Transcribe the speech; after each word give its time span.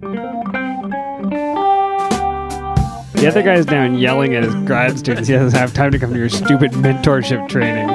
The 0.00 0.16
other 3.26 3.42
guy's 3.42 3.64
down 3.64 3.96
yelling 3.96 4.34
at 4.34 4.44
his 4.44 4.54
grad 4.66 4.98
students. 4.98 5.26
He 5.26 5.34
doesn't 5.34 5.58
have 5.58 5.72
time 5.72 5.90
to 5.92 5.98
come 5.98 6.12
to 6.12 6.18
your 6.18 6.28
stupid 6.28 6.72
mentorship 6.72 7.48
training. 7.48 7.88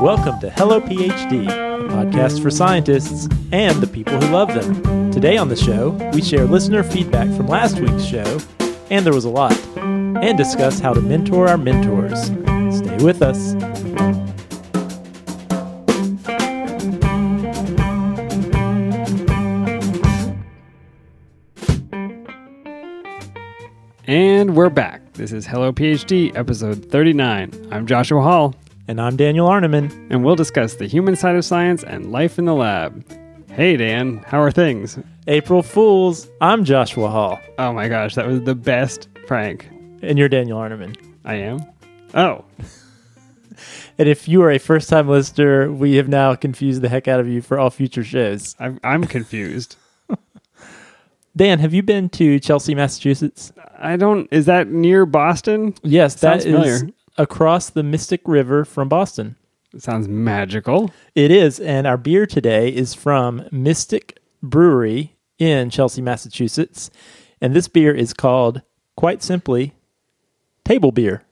Welcome 0.00 0.38
to 0.40 0.50
Hello 0.50 0.80
PhD, 0.80 1.48
a 1.48 1.88
podcast 1.88 2.40
for 2.40 2.50
scientists 2.50 3.28
and 3.50 3.80
the 3.80 3.88
people 3.88 4.20
who 4.20 4.28
love 4.28 4.54
them. 4.54 5.10
Today 5.10 5.36
on 5.36 5.48
the 5.48 5.56
show, 5.56 5.90
we 6.12 6.22
share 6.22 6.44
listener 6.44 6.84
feedback 6.84 7.26
from 7.36 7.48
last 7.48 7.80
week's 7.80 8.04
show, 8.04 8.38
and 8.90 9.04
there 9.04 9.12
was 9.12 9.24
a 9.24 9.30
lot, 9.30 9.58
and 9.76 10.38
discuss 10.38 10.78
how 10.78 10.94
to 10.94 11.00
mentor 11.00 11.48
our 11.48 11.58
mentors. 11.58 12.26
Stay 12.78 12.96
with 13.04 13.22
us. 13.22 13.54
We're 24.58 24.68
back. 24.68 25.12
This 25.12 25.30
is 25.30 25.46
Hello 25.46 25.72
PhD, 25.72 26.36
episode 26.36 26.90
39. 26.90 27.68
I'm 27.70 27.86
Joshua 27.86 28.20
Hall, 28.20 28.56
And 28.88 29.00
I'm 29.00 29.14
Daniel 29.16 29.46
Arneman. 29.48 29.92
and 30.10 30.24
we'll 30.24 30.34
discuss 30.34 30.74
the 30.74 30.88
human 30.88 31.14
side 31.14 31.36
of 31.36 31.44
science 31.44 31.84
and 31.84 32.10
life 32.10 32.40
in 32.40 32.44
the 32.44 32.54
lab. 32.56 33.04
Hey, 33.52 33.76
Dan, 33.76 34.16
how 34.26 34.40
are 34.40 34.50
things? 34.50 34.98
April 35.28 35.62
Fools. 35.62 36.26
I'm 36.40 36.64
Joshua 36.64 37.08
Hall, 37.08 37.38
Oh 37.56 37.72
my 37.72 37.86
gosh, 37.88 38.16
that 38.16 38.26
was 38.26 38.42
the 38.42 38.56
best 38.56 39.06
prank. 39.28 39.68
and 40.02 40.18
you're 40.18 40.28
Daniel 40.28 40.58
Arneman. 40.58 40.96
I 41.24 41.34
am? 41.36 41.60
Oh, 42.14 42.44
And 43.96 44.08
if 44.08 44.26
you 44.26 44.42
are 44.42 44.50
a 44.50 44.58
first 44.58 44.88
time 44.90 45.06
listener, 45.08 45.70
we 45.70 45.94
have 45.98 46.08
now 46.08 46.34
confused 46.34 46.82
the 46.82 46.88
heck 46.88 47.06
out 47.06 47.20
of 47.20 47.28
you 47.28 47.42
for 47.42 47.60
all 47.60 47.70
future 47.70 48.02
shows. 48.02 48.56
I'm, 48.58 48.80
I'm 48.82 49.04
confused. 49.04 49.76
Dan, 51.38 51.60
have 51.60 51.72
you 51.72 51.84
been 51.84 52.08
to 52.10 52.40
Chelsea, 52.40 52.74
Massachusetts? 52.74 53.52
I 53.78 53.96
don't, 53.96 54.26
is 54.32 54.46
that 54.46 54.68
near 54.68 55.06
Boston? 55.06 55.72
Yes, 55.84 56.14
that 56.14 56.42
Sounds 56.42 56.44
is 56.44 56.52
familiar. 56.80 56.94
across 57.16 57.70
the 57.70 57.84
Mystic 57.84 58.22
River 58.26 58.64
from 58.64 58.88
Boston. 58.88 59.36
It 59.72 59.82
sounds 59.82 60.08
magical. 60.08 60.90
It 61.14 61.30
is, 61.30 61.60
and 61.60 61.86
our 61.86 61.96
beer 61.96 62.26
today 62.26 62.70
is 62.74 62.92
from 62.92 63.46
Mystic 63.52 64.18
Brewery 64.42 65.14
in 65.38 65.70
Chelsea, 65.70 66.02
Massachusetts. 66.02 66.90
And 67.40 67.54
this 67.54 67.68
beer 67.68 67.94
is 67.94 68.12
called, 68.12 68.62
quite 68.96 69.22
simply, 69.22 69.74
table 70.64 70.90
beer. 70.90 71.22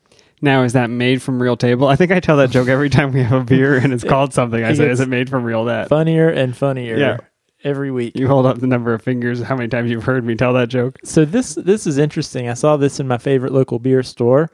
Now, 0.40 0.62
is 0.62 0.74
that 0.74 0.88
made 0.88 1.20
from 1.20 1.42
real 1.42 1.56
table? 1.56 1.88
I 1.88 1.96
think 1.96 2.12
I 2.12 2.20
tell 2.20 2.36
that 2.36 2.50
joke 2.50 2.68
every 2.68 2.90
time 2.90 3.10
we 3.10 3.22
have 3.24 3.40
a 3.40 3.44
beer 3.44 3.76
and 3.76 3.92
it's 3.92 4.04
called 4.08 4.32
something. 4.32 4.62
I 4.62 4.72
say, 4.74 4.88
is 4.88 5.00
it 5.00 5.08
made 5.08 5.28
from 5.28 5.42
real 5.42 5.64
that? 5.64 5.88
Funnier 5.88 6.28
and 6.28 6.56
funnier 6.56 6.96
Yeah. 6.96 7.16
Every 7.66 7.90
week. 7.90 8.16
You 8.16 8.28
hold 8.28 8.46
up 8.46 8.60
the 8.60 8.66
number 8.66 8.94
of 8.94 9.02
fingers, 9.02 9.42
how 9.42 9.56
many 9.56 9.68
times 9.68 9.90
you've 9.90 10.04
heard 10.04 10.24
me 10.24 10.36
tell 10.36 10.54
that 10.54 10.68
joke. 10.68 10.98
So 11.04 11.24
this 11.24 11.56
this 11.56 11.86
is 11.86 11.98
interesting. 11.98 12.48
I 12.48 12.54
saw 12.54 12.76
this 12.76 13.00
in 13.00 13.08
my 13.08 13.18
favorite 13.18 13.52
local 13.52 13.78
beer 13.78 14.02
store. 14.02 14.50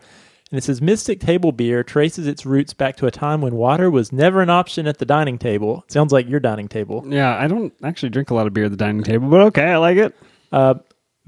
And 0.51 0.59
it 0.59 0.65
says 0.65 0.83
Mystic 0.83 1.19
Table 1.19 1.51
Beer 1.51 1.83
traces 1.83 2.27
its 2.27 2.45
roots 2.45 2.75
back 2.75 2.97
to 2.97 3.07
a 3.07 3.11
time 3.11 3.41
when 3.41 3.55
water 3.55 3.91
was 3.91 4.13
never 4.13 4.43
an 4.43 4.51
option 4.51 4.87
at 4.87 4.99
the 4.99 5.07
dining 5.07 5.39
table. 5.39 5.83
Sounds 5.89 6.13
like 6.13 6.29
your 6.29 6.41
dining 6.41 6.69
table. 6.69 7.03
Yeah, 7.07 7.39
I 7.39 7.49
don't 7.49 7.73
actually 7.83 8.11
drink 8.11 8.29
a 8.29 8.35
lot 8.35 8.47
of 8.47 8.53
beer 8.53 8.67
at 8.67 8.71
the 8.71 8.77
dining 8.77 9.03
table, 9.03 9.31
but 9.31 9.41
okay, 9.41 9.71
I 9.71 9.79
like 9.79 9.97
it. 9.97 10.15
Uh, 10.53 10.75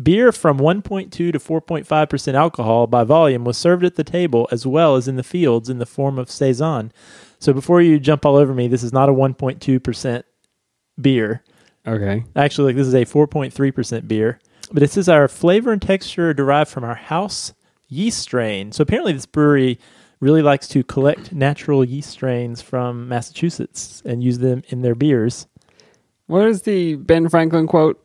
beer 0.03 0.31
from 0.31 0.59
1.2 0.59 1.11
to 1.11 1.33
4.5% 1.33 2.35
alcohol 2.35 2.87
by 2.87 3.03
volume 3.03 3.45
was 3.45 3.57
served 3.57 3.83
at 3.83 3.95
the 3.95 4.05
table 4.05 4.47
as 4.53 4.67
well 4.67 4.95
as 4.95 5.09
in 5.09 5.17
the 5.17 5.23
fields 5.23 5.71
in 5.71 5.79
the 5.79 5.87
form 5.87 6.19
of 6.19 6.31
saison. 6.31 6.93
So 7.39 7.55
before 7.55 7.81
you 7.81 7.99
jump 7.99 8.27
all 8.27 8.37
over 8.37 8.53
me, 8.53 8.69
this 8.69 8.83
is 8.83 8.93
not 8.93 9.09
a 9.09 9.13
1.2% 9.13 10.23
beer. 11.01 11.43
Okay. 11.87 12.25
Actually, 12.35 12.67
like 12.67 12.77
this 12.77 12.87
is 12.87 12.95
a 12.95 13.05
4.3% 13.05 14.09
beer. 14.09 14.39
But 14.73 14.83
it 14.83 14.91
says 14.91 15.09
our 15.09 15.29
flavor 15.29 15.73
and 15.73 15.83
texture 15.83 16.31
are 16.31 16.35
derived 16.35 16.71
from 16.71 16.85
our 16.85 16.95
house 16.95 17.53
yeast 17.89 18.19
strain. 18.19 18.73
So 18.73 18.83
apparently 18.83 19.13
this 19.13 19.27
brewery 19.27 19.79
really 20.21 20.43
likes 20.43 20.67
to 20.69 20.83
collect 20.83 21.33
natural 21.33 21.85
yeast 21.85 22.11
strains 22.11 22.63
from 22.63 23.09
Massachusetts 23.09 24.03
and 24.05 24.23
use 24.25 24.39
them 24.39 24.63
in 24.69 24.83
their 24.83 24.95
beers. 24.95 25.47
What 26.27 26.47
is 26.47 26.63
the 26.63 26.95
Ben 26.95 27.29
Franklin 27.29 27.67
quote? 27.67 28.03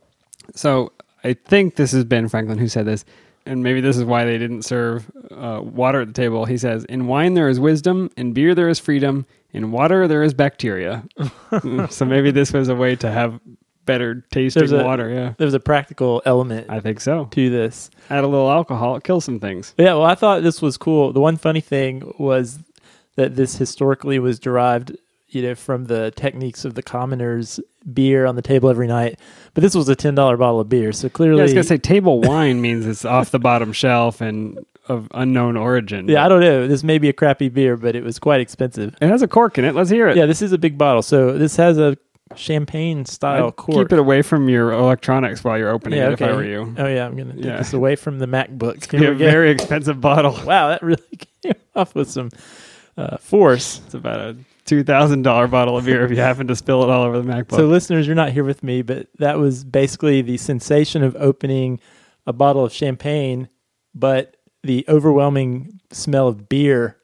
So 0.54 0.92
I 1.24 1.34
think 1.34 1.76
this 1.76 1.94
is 1.94 2.04
Ben 2.04 2.28
Franklin 2.28 2.58
who 2.58 2.68
said 2.68 2.86
this, 2.86 3.06
and 3.46 3.64
maybe 3.64 3.80
this 3.80 3.98
is 3.98 4.04
why 4.04 4.26
they 4.26 4.38
didn't 4.38 4.64
serve 4.64 5.10
uh, 5.32 5.62
water 5.64 6.02
at 6.02 6.08
the 6.08 6.14
table. 6.14 6.46
He 6.46 6.58
says, 6.58 6.84
"In 6.86 7.08
wine 7.08 7.36
there 7.36 7.48
is 7.48 7.60
wisdom, 7.60 8.10
in 8.18 8.34
beer 8.34 8.54
there 8.54 8.68
is 8.68 8.80
freedom, 8.80 9.26
in 9.52 9.72
water 9.72 10.08
there 10.08 10.24
is 10.24 10.34
bacteria." 10.34 11.06
so 11.90 12.06
maybe 12.06 12.32
this 12.32 12.52
was 12.52 12.68
a 12.68 12.76
way 12.76 12.96
to 12.98 13.10
have 13.10 13.40
better 13.90 14.26
tasting 14.32 14.60
There's 14.62 14.72
a- 14.72 14.84
water. 14.84 15.10
Yeah, 15.10 15.34
There's 15.38 15.54
a 15.54 15.60
practical 15.60 16.22
element 16.26 16.68
I 16.70 16.80
think 16.80 17.00
so. 17.02 17.26
to 17.32 17.50
this. 17.50 17.90
Add 18.10 18.24
a 18.24 18.28
little 18.28 18.50
alcohol, 18.50 18.96
it 18.96 19.04
kills 19.04 19.26
some 19.26 19.40
things. 19.40 19.74
Yeah, 19.78 19.94
well, 19.96 20.04
I 20.06 20.16
thought 20.16 20.44
this 20.44 20.62
was 20.62 20.78
cool. 20.78 21.12
The 21.14 21.20
one 21.20 21.38
funny 21.38 21.62
thing 21.62 22.14
was 22.18 22.60
that 23.16 23.36
this 23.36 23.58
historically 23.58 24.20
was 24.20 24.40
derived, 24.40 24.96
you 25.30 25.42
know, 25.42 25.56
from 25.56 25.86
the 25.86 26.12
techniques 26.16 26.64
of 26.66 26.74
the 26.76 26.82
commoners' 26.84 27.60
beer 27.94 28.26
on 28.26 28.36
the 28.36 28.42
table 28.42 28.70
every 28.70 28.88
night. 28.88 29.20
But 29.54 29.62
this 29.62 29.76
was 29.76 29.90
a 29.90 29.96
ten 29.96 30.16
dollar 30.16 30.38
bottle 30.38 30.60
of 30.60 30.70
beer, 30.70 30.92
so 30.92 31.08
Yeah, 31.08 31.12
clearly, 31.12 31.42
I 31.42 31.44
was 31.44 31.54
gonna 31.54 31.64
say 31.64 31.78
table 31.78 32.22
wine 32.22 32.62
means 32.66 32.86
it's 32.86 33.04
off 33.06 33.32
the 33.32 33.40
bottom 33.40 33.74
shelf 33.74 34.22
and 34.22 34.58
of 34.88 35.08
unknown 35.14 35.56
origin. 35.56 36.08
yeah, 36.08 36.26
I 36.26 36.30
don't 36.30 36.40
know. 36.40 36.68
This 36.68 36.84
may 36.84 36.98
be 36.98 37.10
a 37.10 37.14
crappy 37.14 37.48
beer, 37.50 37.78
but 37.78 37.96
it 37.96 38.04
was 38.04 38.18
quite 38.18 38.42
expensive. 38.42 38.96
it 39.00 39.08
has 39.08 39.22
a 39.22 39.28
cork 39.28 39.60
in 39.60 39.66
it. 39.66 39.76
Let's 39.76 39.92
hear 39.92 40.08
it. 40.08 40.18
Yeah, 40.18 40.26
this 40.26 40.42
is 40.42 40.52
a 40.52 40.58
big 40.58 40.80
bottle. 40.80 41.04
So 41.04 41.38
this 41.38 41.56
has 41.58 41.78
a 41.78 41.96
champagne 42.36 43.06
style 43.06 43.52
cork. 43.52 43.90
Keep 43.90 43.94
it 43.94 44.00
away 44.00 44.22
from 44.22 44.50
your 44.50 44.72
electronics 44.72 45.44
while 45.44 45.58
you're 45.58 45.70
opening 45.72 46.00
yeah, 46.00 46.10
it. 46.10 46.14
okay. 46.14 46.26
If 46.26 46.32
I 46.32 46.36
were 46.36 46.44
you, 46.44 46.76
Oh 46.78 46.88
yeah, 46.88 47.06
I'm 47.06 47.16
gonna 47.18 47.34
take 47.34 47.46
Yeah. 47.46 47.58
this 47.58 47.74
away 47.74 47.96
from 47.96 48.20
the 48.20 48.28
MacBook. 48.28 48.90
be 48.92 48.98
Here 49.00 49.12
a 49.12 49.16
very 49.16 49.50
expensive 49.52 50.00
bottle. 50.00 50.34
wow, 50.46 50.70
that 50.70 50.82
really 50.84 51.02
came 51.44 51.54
off 51.76 51.96
with 51.96 52.10
some 52.10 52.30
uh, 52.98 53.18
force. 53.18 53.82
It's 53.86 53.94
about 53.96 54.20
a 54.20 54.38
two 54.66 54.84
thousand 54.84 55.24
dollar 55.24 55.48
bottle 55.48 55.78
of 55.78 55.86
beer 55.86 56.04
if 56.06 56.12
you 56.12 56.18
happen 56.18 56.48
to 56.48 56.56
spill 56.56 56.84
it 56.84 56.90
all 56.90 57.04
over 57.04 57.20
the 57.22 57.28
MacBook. 57.28 57.56
So, 57.56 57.68
listeners, 57.68 58.06
you're 58.06 58.16
not 58.16 58.32
here 58.32 58.44
with 58.44 58.62
me, 58.64 58.82
but 58.84 59.08
that 59.18 59.38
was 59.40 59.64
basically 59.64 60.22
the 60.22 60.38
sensation 60.38 61.04
of 61.04 61.16
opening 61.16 61.80
a 62.28 62.34
bottle 62.34 62.64
of 62.64 62.72
champagne, 62.72 63.50
but 63.96 64.38
the 64.64 64.86
overwhelming 64.88 65.80
smell 65.92 66.28
of 66.28 66.48
beer 66.50 66.98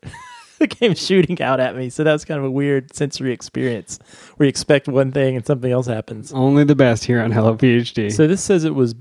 came 0.69 0.95
shooting 0.95 1.41
out 1.41 1.59
at 1.59 1.75
me. 1.75 1.89
So 1.89 2.03
that 2.03 2.13
was 2.13 2.25
kind 2.25 2.37
of 2.39 2.45
a 2.45 2.51
weird 2.51 2.95
sensory 2.95 3.31
experience 3.31 3.99
where 4.37 4.45
you 4.45 4.49
expect 4.49 4.87
one 4.87 5.11
thing 5.11 5.35
and 5.35 5.45
something 5.45 5.71
else 5.71 5.87
happens. 5.87 6.31
Only 6.33 6.63
the 6.63 6.75
best 6.75 7.05
here 7.05 7.21
on 7.21 7.31
Hello 7.31 7.55
PhD. 7.55 8.11
So 8.11 8.27
this 8.27 8.43
says 8.43 8.63
it 8.63 8.75
was 8.75 8.93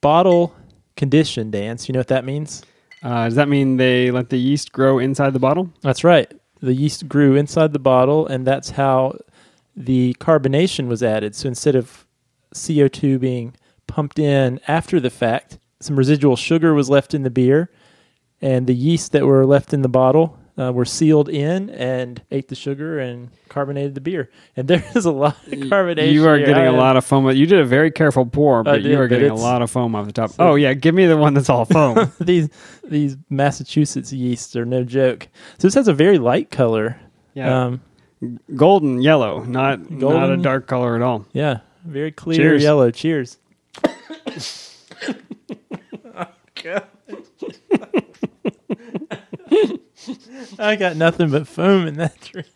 bottle 0.00 0.54
conditioned 0.96 1.52
dance. 1.52 1.88
You 1.88 1.92
know 1.94 2.00
what 2.00 2.08
that 2.08 2.24
means? 2.24 2.62
uh, 3.02 3.24
does 3.24 3.34
that 3.34 3.48
mean 3.48 3.76
they 3.78 4.10
let 4.10 4.30
the 4.30 4.38
yeast 4.38 4.72
grow 4.72 4.98
inside 4.98 5.32
the 5.32 5.40
bottle? 5.40 5.70
That's 5.80 6.04
right. 6.04 6.32
The 6.60 6.74
yeast 6.74 7.08
grew 7.08 7.34
inside 7.34 7.72
the 7.72 7.80
bottle, 7.80 8.26
and 8.26 8.46
that's 8.46 8.70
how 8.70 9.18
the 9.74 10.14
carbonation 10.20 10.86
was 10.86 11.02
added. 11.02 11.34
So 11.34 11.48
instead 11.48 11.74
of 11.74 12.06
CO2 12.54 13.18
being 13.18 13.56
pumped 13.88 14.18
in 14.20 14.60
after 14.68 15.00
the 15.00 15.10
fact, 15.10 15.58
some 15.80 15.96
residual 15.96 16.36
sugar 16.36 16.74
was 16.74 16.88
left 16.88 17.14
in 17.14 17.24
the 17.24 17.30
beer, 17.30 17.70
and 18.40 18.68
the 18.68 18.74
yeast 18.74 19.10
that 19.12 19.26
were 19.26 19.44
left 19.44 19.74
in 19.74 19.82
the 19.82 19.88
bottle 19.88 20.38
uh, 20.62 20.72
were 20.72 20.84
sealed 20.84 21.28
in 21.28 21.70
and 21.70 22.22
ate 22.30 22.48
the 22.48 22.54
sugar 22.54 22.98
and 22.98 23.30
carbonated 23.48 23.94
the 23.94 24.00
beer. 24.00 24.30
And 24.56 24.68
there 24.68 24.84
is 24.94 25.04
a 25.04 25.12
lot 25.12 25.36
of 25.46 25.52
carbonation. 25.54 26.12
You 26.12 26.28
are 26.28 26.36
here. 26.36 26.46
getting 26.46 26.62
I 26.62 26.66
a 26.66 26.72
am- 26.72 26.76
lot 26.76 26.96
of 26.96 27.04
foam. 27.04 27.28
You 27.30 27.46
did 27.46 27.60
a 27.60 27.64
very 27.64 27.90
careful 27.90 28.26
pour, 28.26 28.62
but 28.62 28.82
did, 28.82 28.86
you 28.86 28.98
are 28.98 29.08
but 29.08 29.14
getting 29.16 29.30
a 29.30 29.34
lot 29.34 29.62
of 29.62 29.70
foam 29.70 29.94
off 29.94 30.06
the 30.06 30.12
top. 30.12 30.30
So- 30.30 30.50
oh 30.50 30.54
yeah, 30.54 30.74
give 30.74 30.94
me 30.94 31.06
the 31.06 31.16
one 31.16 31.34
that's 31.34 31.50
all 31.50 31.64
foam. 31.64 32.12
these 32.20 32.48
these 32.84 33.16
Massachusetts 33.30 34.12
yeasts 34.12 34.54
are 34.56 34.64
no 34.64 34.84
joke. 34.84 35.28
So 35.58 35.66
this 35.66 35.74
has 35.74 35.88
a 35.88 35.94
very 35.94 36.18
light 36.18 36.50
color. 36.50 37.00
yeah, 37.34 37.64
Um, 37.66 37.80
golden 38.56 39.00
yellow, 39.02 39.42
not 39.44 39.90
not 39.90 40.30
a 40.30 40.36
dark 40.36 40.66
color 40.66 40.96
at 40.96 41.02
all. 41.02 41.26
Yeah, 41.32 41.60
very 41.84 42.12
clear 42.12 42.36
Cheers. 42.36 42.62
yellow. 42.62 42.90
Cheers. 42.90 43.38
I 50.58 50.76
got 50.76 50.96
nothing 50.96 51.30
but 51.30 51.46
foam 51.46 51.86
in 51.86 51.94
that 51.96 52.20
drink. 52.20 52.48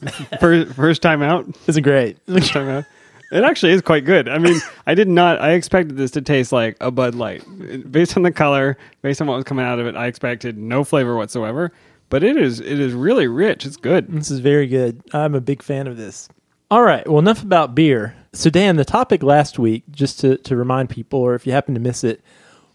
First, 0.40 0.74
first 0.74 1.02
time 1.02 1.22
out. 1.22 1.46
It's 1.66 1.78
great. 1.80 2.18
First 2.26 2.52
time 2.52 2.68
out. 2.68 2.84
It 3.30 3.42
actually 3.42 3.72
is 3.72 3.82
quite 3.82 4.04
good. 4.04 4.28
I 4.28 4.38
mean, 4.38 4.58
I 4.86 4.94
did 4.94 5.08
not. 5.08 5.40
I 5.40 5.52
expected 5.52 5.96
this 5.96 6.12
to 6.12 6.22
taste 6.22 6.52
like 6.52 6.76
a 6.80 6.90
Bud 6.90 7.14
Light, 7.14 7.42
based 7.90 8.16
on 8.16 8.22
the 8.22 8.30
color, 8.32 8.78
based 9.02 9.20
on 9.20 9.26
what 9.26 9.34
was 9.34 9.44
coming 9.44 9.66
out 9.66 9.78
of 9.78 9.86
it. 9.86 9.96
I 9.96 10.06
expected 10.06 10.56
no 10.56 10.84
flavor 10.84 11.16
whatsoever. 11.16 11.72
But 12.10 12.24
it 12.24 12.36
is. 12.36 12.60
It 12.60 12.80
is 12.80 12.94
really 12.94 13.26
rich. 13.26 13.66
It's 13.66 13.76
good. 13.76 14.08
This 14.10 14.30
is 14.30 14.38
very 14.38 14.66
good. 14.66 15.02
I'm 15.12 15.34
a 15.34 15.40
big 15.40 15.62
fan 15.62 15.86
of 15.86 15.96
this. 15.96 16.28
All 16.70 16.82
right. 16.82 17.06
Well, 17.06 17.18
enough 17.18 17.42
about 17.42 17.74
beer. 17.74 18.14
So, 18.32 18.50
Dan, 18.50 18.76
the 18.76 18.84
topic 18.84 19.22
last 19.22 19.58
week, 19.58 19.84
just 19.90 20.20
to, 20.20 20.38
to 20.38 20.56
remind 20.56 20.88
people, 20.90 21.20
or 21.20 21.34
if 21.34 21.46
you 21.46 21.52
happen 21.52 21.74
to 21.74 21.80
miss 21.80 22.04
it, 22.04 22.22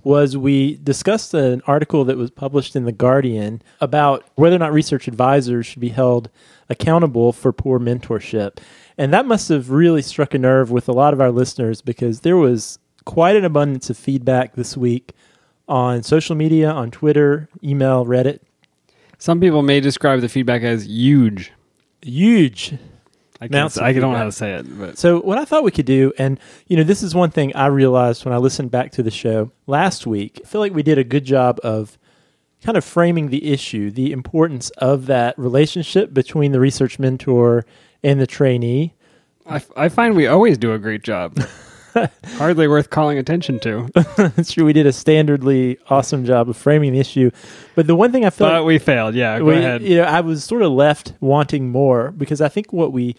was 0.03 0.35
we 0.35 0.75
discussed 0.77 1.33
an 1.33 1.61
article 1.65 2.03
that 2.05 2.17
was 2.17 2.31
published 2.31 2.75
in 2.75 2.85
The 2.85 2.91
Guardian 2.91 3.61
about 3.79 4.25
whether 4.35 4.55
or 4.55 4.59
not 4.59 4.73
research 4.73 5.07
advisors 5.07 5.65
should 5.65 5.79
be 5.79 5.89
held 5.89 6.29
accountable 6.69 7.31
for 7.31 7.51
poor 7.53 7.79
mentorship. 7.79 8.57
And 8.97 9.13
that 9.13 9.25
must 9.25 9.49
have 9.49 9.71
really 9.71 10.01
struck 10.01 10.33
a 10.33 10.37
nerve 10.39 10.71
with 10.71 10.87
a 10.87 10.93
lot 10.93 11.13
of 11.13 11.21
our 11.21 11.31
listeners 11.31 11.81
because 11.81 12.21
there 12.21 12.37
was 12.37 12.79
quite 13.05 13.35
an 13.35 13.45
abundance 13.45 13.89
of 13.89 13.97
feedback 13.97 14.55
this 14.55 14.77
week 14.77 15.13
on 15.67 16.03
social 16.03 16.35
media, 16.35 16.69
on 16.69 16.91
Twitter, 16.91 17.49
email, 17.63 18.05
Reddit. 18.05 18.39
Some 19.17 19.39
people 19.39 19.61
may 19.61 19.79
describe 19.79 20.21
the 20.21 20.29
feedback 20.29 20.63
as 20.63 20.85
huge. 20.85 21.51
Huge. 22.01 22.75
I 23.43 23.47
can't, 23.47 23.81
I 23.81 23.91
don't 23.93 24.11
know 24.13 24.17
how 24.17 24.23
to 24.25 24.31
say 24.31 24.53
it, 24.53 24.79
but 24.79 24.97
So, 24.97 25.19
what 25.19 25.37
I 25.37 25.45
thought 25.45 25.63
we 25.63 25.71
could 25.71 25.85
do, 25.85 26.13
and 26.17 26.39
you 26.67 26.77
know, 26.77 26.83
this 26.83 27.03
is 27.03 27.13
one 27.13 27.29
thing 27.29 27.55
I 27.55 27.67
realized 27.67 28.23
when 28.25 28.33
I 28.33 28.37
listened 28.37 28.71
back 28.71 28.91
to 28.93 29.03
the 29.03 29.11
show 29.11 29.51
last 29.67 30.07
week. 30.07 30.39
I 30.43 30.47
feel 30.47 30.61
like 30.61 30.73
we 30.73 30.83
did 30.83 30.97
a 30.97 31.03
good 31.03 31.25
job 31.25 31.59
of 31.63 31.97
kind 32.63 32.77
of 32.77 32.85
framing 32.85 33.29
the 33.29 33.51
issue, 33.51 33.91
the 33.91 34.11
importance 34.11 34.69
of 34.71 35.07
that 35.07 35.37
relationship 35.37 36.13
between 36.13 36.53
the 36.53 36.59
research 36.59 36.99
mentor 36.99 37.65
and 38.03 38.19
the 38.19 38.27
trainee. 38.27 38.93
I, 39.45 39.57
f- 39.57 39.71
I 39.75 39.89
find 39.89 40.15
we 40.15 40.27
always 40.27 40.57
do 40.57 40.71
a 40.73 40.79
great 40.79 41.03
job. 41.03 41.37
Hardly 42.35 42.67
worth 42.67 42.89
calling 42.89 43.17
attention 43.17 43.59
to, 43.61 43.89
It's 44.37 44.51
true, 44.51 44.65
we 44.65 44.73
did 44.73 44.85
a 44.85 44.91
standardly 44.91 45.77
awesome 45.89 46.25
job 46.25 46.49
of 46.49 46.57
framing 46.57 46.93
the 46.93 46.99
issue. 46.99 47.31
But 47.75 47.87
the 47.87 47.95
one 47.95 48.11
thing 48.11 48.25
I 48.25 48.29
feel 48.29 48.47
like 48.47 48.65
we 48.65 48.79
failed. 48.79 49.15
Yeah, 49.15 49.39
go 49.39 49.45
we, 49.45 49.57
ahead. 49.57 49.81
You 49.81 49.97
know, 49.97 50.03
I 50.03 50.21
was 50.21 50.43
sort 50.43 50.61
of 50.61 50.71
left 50.71 51.13
wanting 51.19 51.69
more 51.69 52.11
because 52.11 52.41
I 52.41 52.49
think 52.49 52.73
what 52.73 52.91
we 52.91 53.15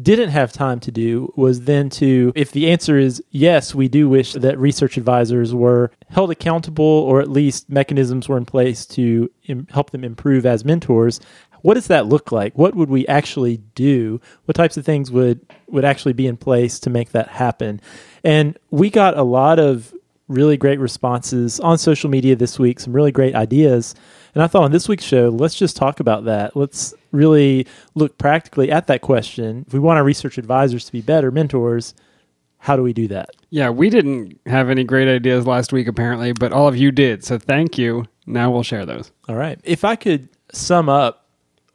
didn't 0.00 0.30
have 0.30 0.52
time 0.52 0.78
to 0.80 0.92
do 0.92 1.32
was 1.36 1.62
then 1.62 1.90
to, 1.90 2.32
if 2.36 2.52
the 2.52 2.70
answer 2.70 2.96
is 2.96 3.22
yes, 3.30 3.74
we 3.74 3.88
do 3.88 4.08
wish 4.08 4.34
that 4.34 4.58
research 4.58 4.96
advisors 4.96 5.52
were 5.52 5.90
held 6.10 6.30
accountable 6.30 6.84
or 6.84 7.20
at 7.20 7.28
least 7.28 7.68
mechanisms 7.68 8.28
were 8.28 8.36
in 8.36 8.44
place 8.44 8.86
to 8.86 9.30
Im- 9.46 9.66
help 9.70 9.90
them 9.90 10.04
improve 10.04 10.46
as 10.46 10.64
mentors. 10.64 11.20
What 11.62 11.74
does 11.74 11.88
that 11.88 12.06
look 12.06 12.32
like? 12.32 12.56
What 12.56 12.74
would 12.74 12.90
we 12.90 13.06
actually 13.06 13.58
do? 13.74 14.20
What 14.44 14.54
types 14.54 14.76
of 14.76 14.84
things 14.84 15.10
would 15.10 15.40
would 15.68 15.84
actually 15.84 16.12
be 16.12 16.26
in 16.26 16.36
place 16.36 16.78
to 16.80 16.90
make 16.90 17.10
that 17.12 17.28
happen? 17.28 17.80
And 18.24 18.58
we 18.70 18.90
got 18.90 19.16
a 19.16 19.22
lot 19.22 19.58
of 19.58 19.94
really 20.28 20.56
great 20.56 20.78
responses 20.78 21.58
on 21.60 21.76
social 21.76 22.08
media 22.08 22.36
this 22.36 22.58
week, 22.58 22.78
some 22.80 22.92
really 22.92 23.12
great 23.12 23.34
ideas. 23.34 23.94
And 24.34 24.44
I 24.44 24.46
thought 24.46 24.62
on 24.62 24.70
this 24.70 24.88
week's 24.88 25.04
show, 25.04 25.28
let's 25.28 25.56
just 25.56 25.76
talk 25.76 25.98
about 25.98 26.24
that. 26.24 26.56
Let's 26.56 26.94
really 27.10 27.66
look 27.96 28.16
practically 28.16 28.70
at 28.70 28.86
that 28.86 29.00
question. 29.00 29.64
If 29.66 29.72
we 29.72 29.80
want 29.80 29.98
our 29.98 30.04
research 30.04 30.38
advisors 30.38 30.84
to 30.84 30.92
be 30.92 31.00
better 31.00 31.32
mentors, 31.32 31.94
how 32.58 32.76
do 32.76 32.82
we 32.82 32.92
do 32.92 33.08
that? 33.08 33.30
Yeah, 33.50 33.70
we 33.70 33.90
didn't 33.90 34.38
have 34.46 34.70
any 34.70 34.84
great 34.84 35.08
ideas 35.08 35.46
last 35.46 35.72
week, 35.72 35.88
apparently, 35.88 36.32
but 36.32 36.52
all 36.52 36.68
of 36.68 36.76
you 36.76 36.92
did. 36.92 37.24
So 37.24 37.38
thank 37.38 37.76
you. 37.76 38.04
Now 38.26 38.52
we'll 38.52 38.62
share 38.62 38.86
those. 38.86 39.10
All 39.28 39.34
right. 39.34 39.58
If 39.64 39.84
I 39.84 39.96
could 39.96 40.28
sum 40.52 40.88
up 40.88 41.19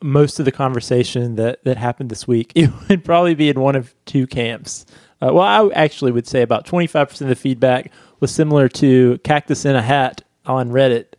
most 0.01 0.39
of 0.39 0.45
the 0.45 0.51
conversation 0.51 1.35
that, 1.35 1.63
that 1.63 1.77
happened 1.77 2.09
this 2.09 2.27
week, 2.27 2.51
it 2.55 2.69
would 2.87 3.03
probably 3.03 3.35
be 3.35 3.49
in 3.49 3.59
one 3.59 3.75
of 3.75 3.93
two 4.05 4.27
camps. 4.27 4.85
Uh, 5.21 5.31
well, 5.33 5.41
I 5.41 5.73
actually 5.73 6.11
would 6.11 6.27
say 6.27 6.41
about 6.41 6.65
25% 6.65 7.21
of 7.21 7.27
the 7.27 7.35
feedback 7.35 7.91
was 8.19 8.31
similar 8.31 8.67
to 8.69 9.17
Cactus 9.23 9.65
in 9.65 9.75
a 9.75 9.81
Hat 9.81 10.23
on 10.45 10.69
Reddit. 10.69 11.13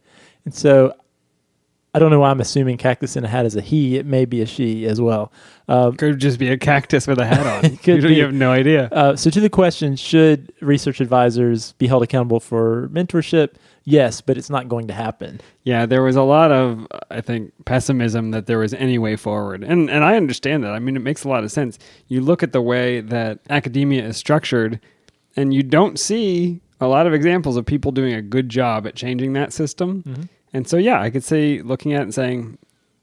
And 0.45 0.55
so 0.55 0.95
I 1.97 1.99
don't 1.99 2.11
know 2.11 2.21
why 2.21 2.29
I'm 2.29 2.43
assuming 2.43 2.77
Cactus 2.77 3.17
in 3.17 3.25
a 3.25 3.29
Hat 3.29 3.47
is 3.47 3.57
a 3.57 3.63
he. 3.63 3.97
It 3.97 4.05
may 4.05 4.27
be 4.27 4.43
a 4.43 4.47
she 4.47 4.85
as 4.85 5.01
well. 5.01 5.33
Um, 5.67 5.97
Could 5.97 6.19
just 6.19 6.39
be 6.39 6.51
a 6.51 6.59
cactus 6.59 7.07
with 7.07 7.19
a 7.19 7.25
hat 7.25 7.47
on. 7.47 7.79
You, 7.87 7.97
you 8.09 8.23
have 8.25 8.35
no 8.35 8.53
idea. 8.53 8.91
Uh, 8.93 9.17
so, 9.17 9.31
to 9.31 9.41
the 9.41 9.49
question, 9.49 9.97
should 9.97 10.53
research 10.61 11.01
advisors 11.01 11.73
be 11.73 11.87
held 11.87 12.03
accountable 12.03 12.39
for 12.39 12.91
mentorship? 12.93 13.55
Yes, 13.85 14.21
but 14.21 14.37
it's 14.37 14.51
not 14.51 14.69
going 14.69 14.89
to 14.89 14.93
happen. 14.93 15.41
Yeah, 15.65 15.87
there 15.87 16.03
was 16.03 16.17
a 16.17 16.23
lot 16.23 16.53
of, 16.53 16.87
I 17.11 17.23
think, 17.23 17.53
pessimism 17.65 18.33
that 18.33 18.45
there 18.45 18.59
was 18.59 18.75
any 18.75 18.99
way 18.99 19.17
forward. 19.17 19.65
And 19.65 19.89
and 19.89 20.05
I 20.05 20.17
understand 20.17 20.65
that. 20.65 20.73
I 20.73 20.79
mean, 20.81 20.97
it 20.97 21.03
makes 21.03 21.25
a 21.25 21.31
lot 21.31 21.45
of 21.45 21.51
sense. 21.51 21.79
You 22.09 22.21
look 22.21 22.43
at 22.43 22.53
the 22.53 22.61
way 22.61 23.01
that 23.01 23.39
academia 23.49 24.05
is 24.05 24.19
structured, 24.19 24.81
and 25.35 25.55
you 25.55 25.63
don't 25.63 25.99
see 25.99 26.61
a 26.79 26.87
lot 26.87 27.07
of 27.07 27.15
examples 27.15 27.57
of 27.57 27.65
people 27.65 27.91
doing 27.91 28.13
a 28.13 28.21
good 28.21 28.51
job 28.51 28.87
at 28.87 28.95
changing 28.95 29.33
that 29.33 29.55
system. 29.55 30.03
Mm-hmm. 30.03 30.23
And 30.57 30.67
so, 30.69 30.77
yeah, 30.77 31.01
I 31.01 31.11
could 31.11 31.23
see 31.25 31.61
looking 31.63 31.93
at 31.93 32.01
it 32.01 32.05
and 32.05 32.15
saying, 32.15 32.59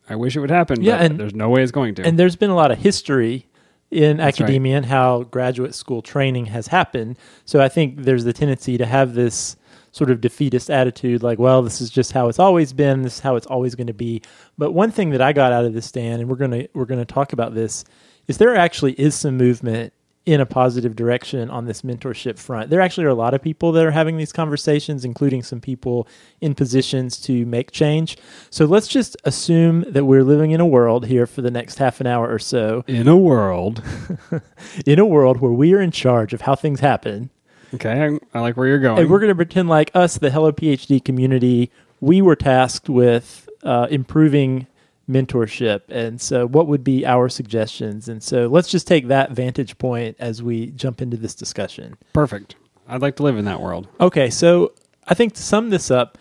I 0.10 0.16
wish 0.16 0.36
it 0.36 0.40
would 0.40 0.50
happen, 0.50 0.82
Yeah, 0.82 0.98
but 0.98 1.06
and- 1.12 1.20
there's 1.20 1.36
no 1.36 1.50
way 1.50 1.62
it's 1.64 1.72
going 1.72 1.96
to. 1.96 2.04
And 2.06 2.18
there's 2.20 2.36
been 2.36 2.50
a 2.50 2.56
lot 2.56 2.72
of 2.72 2.80
history 2.80 3.48
in 3.92 4.18
That's 4.18 4.40
right. 4.40 4.46
academia 4.46 4.78
and 4.78 4.86
how 4.88 5.24
graduate 5.24 5.76
school 5.76 6.02
training 6.02 6.48
has 6.48 6.68
happened. 6.68 7.18
So 7.46 7.62
I 7.62 7.70
think 7.70 8.04
there's 8.04 8.24
the 8.24 8.34
tendency 8.34 8.78
to 8.78 8.86
have 8.88 9.14
this 9.14 9.56
sort 9.92 10.10
of 10.10 10.20
defeatist 10.20 10.72
attitude 10.72 11.22
like, 11.22 11.38
well, 11.38 11.62
this 11.62 11.80
is 11.80 11.92
just 11.92 12.12
how 12.14 12.28
it's 12.28 12.40
always 12.40 12.74
been, 12.74 13.04
this 13.04 13.16
is 13.16 13.20
how 13.20 13.36
it's 13.36 13.46
always 13.46 13.76
going 13.76 13.86
to 13.88 13.94
be. 13.94 14.24
But 14.58 14.72
one 14.72 14.90
thing 14.90 15.12
that 15.12 15.22
I 15.22 15.32
got 15.32 15.54
out 15.54 15.66
of 15.66 15.74
this, 15.74 15.92
Dan, 15.92 16.20
and 16.20 16.28
we're 16.28 16.36
going 16.38 16.52
to 16.52 16.68
we're 16.74 16.86
going 16.86 17.00
to 17.06 17.14
talk 17.14 17.32
about 17.34 17.54
this, 17.54 17.86
is 18.28 18.40
there 18.40 18.56
actually 18.56 18.94
is 18.94 19.14
some 19.14 19.38
movement 19.38 19.94
in 20.26 20.40
a 20.40 20.46
positive 20.46 20.96
direction 20.96 21.50
on 21.50 21.66
this 21.66 21.82
mentorship 21.82 22.40
front. 22.40 22.70
There 22.70 22.80
actually 22.80 23.06
are 23.06 23.10
a 23.10 23.16
lot 23.16 23.34
of 23.34 23.42
people 23.42 23.74
that 23.74 23.86
are 23.86 23.92
having 23.92 24.16
these 24.16 24.32
conversations, 24.32 25.04
including 25.04 25.44
some 25.44 25.60
people 25.60 26.08
in 26.40 26.56
positions 26.56 27.20
to 27.22 27.46
make 27.46 27.72
change. 27.72 28.18
So 28.50 28.66
let's 28.66 28.88
just 28.88 29.18
assume 29.26 29.84
that 29.90 30.06
we're 30.06 30.24
living 30.24 30.52
in 30.52 30.62
a 30.62 30.66
world 30.66 31.08
here 31.08 31.28
for 31.28 31.42
the 31.42 31.52
next 31.52 31.78
half 31.78 32.00
an 32.00 32.08
hour 32.08 32.32
or 32.32 32.40
so, 32.40 32.86
in 32.88 33.08
a 33.10 33.18
world, 33.18 33.84
in 34.86 34.98
a 34.98 35.06
world 35.06 35.42
where 35.42 35.52
we 35.52 35.74
are 35.74 35.82
in 35.82 35.92
charge 35.92 36.34
of 36.34 36.42
how 36.42 36.56
things 36.56 36.80
happen. 36.80 37.30
okay, 37.74 38.18
I, 38.34 38.38
I 38.38 38.42
like 38.42 38.56
where 38.56 38.68
you're 38.68 38.80
going. 38.80 39.00
And 39.00 39.10
we're 39.10 39.20
going 39.20 39.30
to 39.30 39.36
pretend 39.36 39.68
like 39.68 39.92
us, 39.94 40.18
the 40.18 40.32
Hello 40.32 40.54
PhD 40.54 41.04
community, 41.04 41.70
we 42.00 42.22
were 42.22 42.38
tasked 42.38 42.88
with 42.88 43.50
uh, 43.64 43.88
improving 43.90 44.68
mentorship. 45.10 45.82
And 45.90 46.20
so, 46.22 46.48
what 46.48 46.68
would 46.68 46.84
be 46.84 47.06
our 47.06 47.30
suggestions? 47.30 48.08
And 48.08 48.24
so, 48.24 48.48
let's 48.48 48.70
just 48.70 48.88
take 48.88 49.08
that 49.08 49.32
vantage 49.32 49.78
point 49.78 50.16
as 50.20 50.42
we 50.42 50.68
jump 50.68 51.02
into 51.02 51.18
this 51.18 51.36
discussion. 51.36 51.98
Perfect. 52.14 52.56
I'd 52.88 53.02
like 53.02 53.16
to 53.18 53.24
live 53.24 53.38
in 53.38 53.46
that 53.46 53.62
world. 53.62 53.88
Okay, 54.00 54.30
so 54.30 54.74
I 55.08 55.14
think 55.14 55.34
to 55.34 55.42
sum 55.42 55.70
this 55.70 55.90
up, 55.90 56.18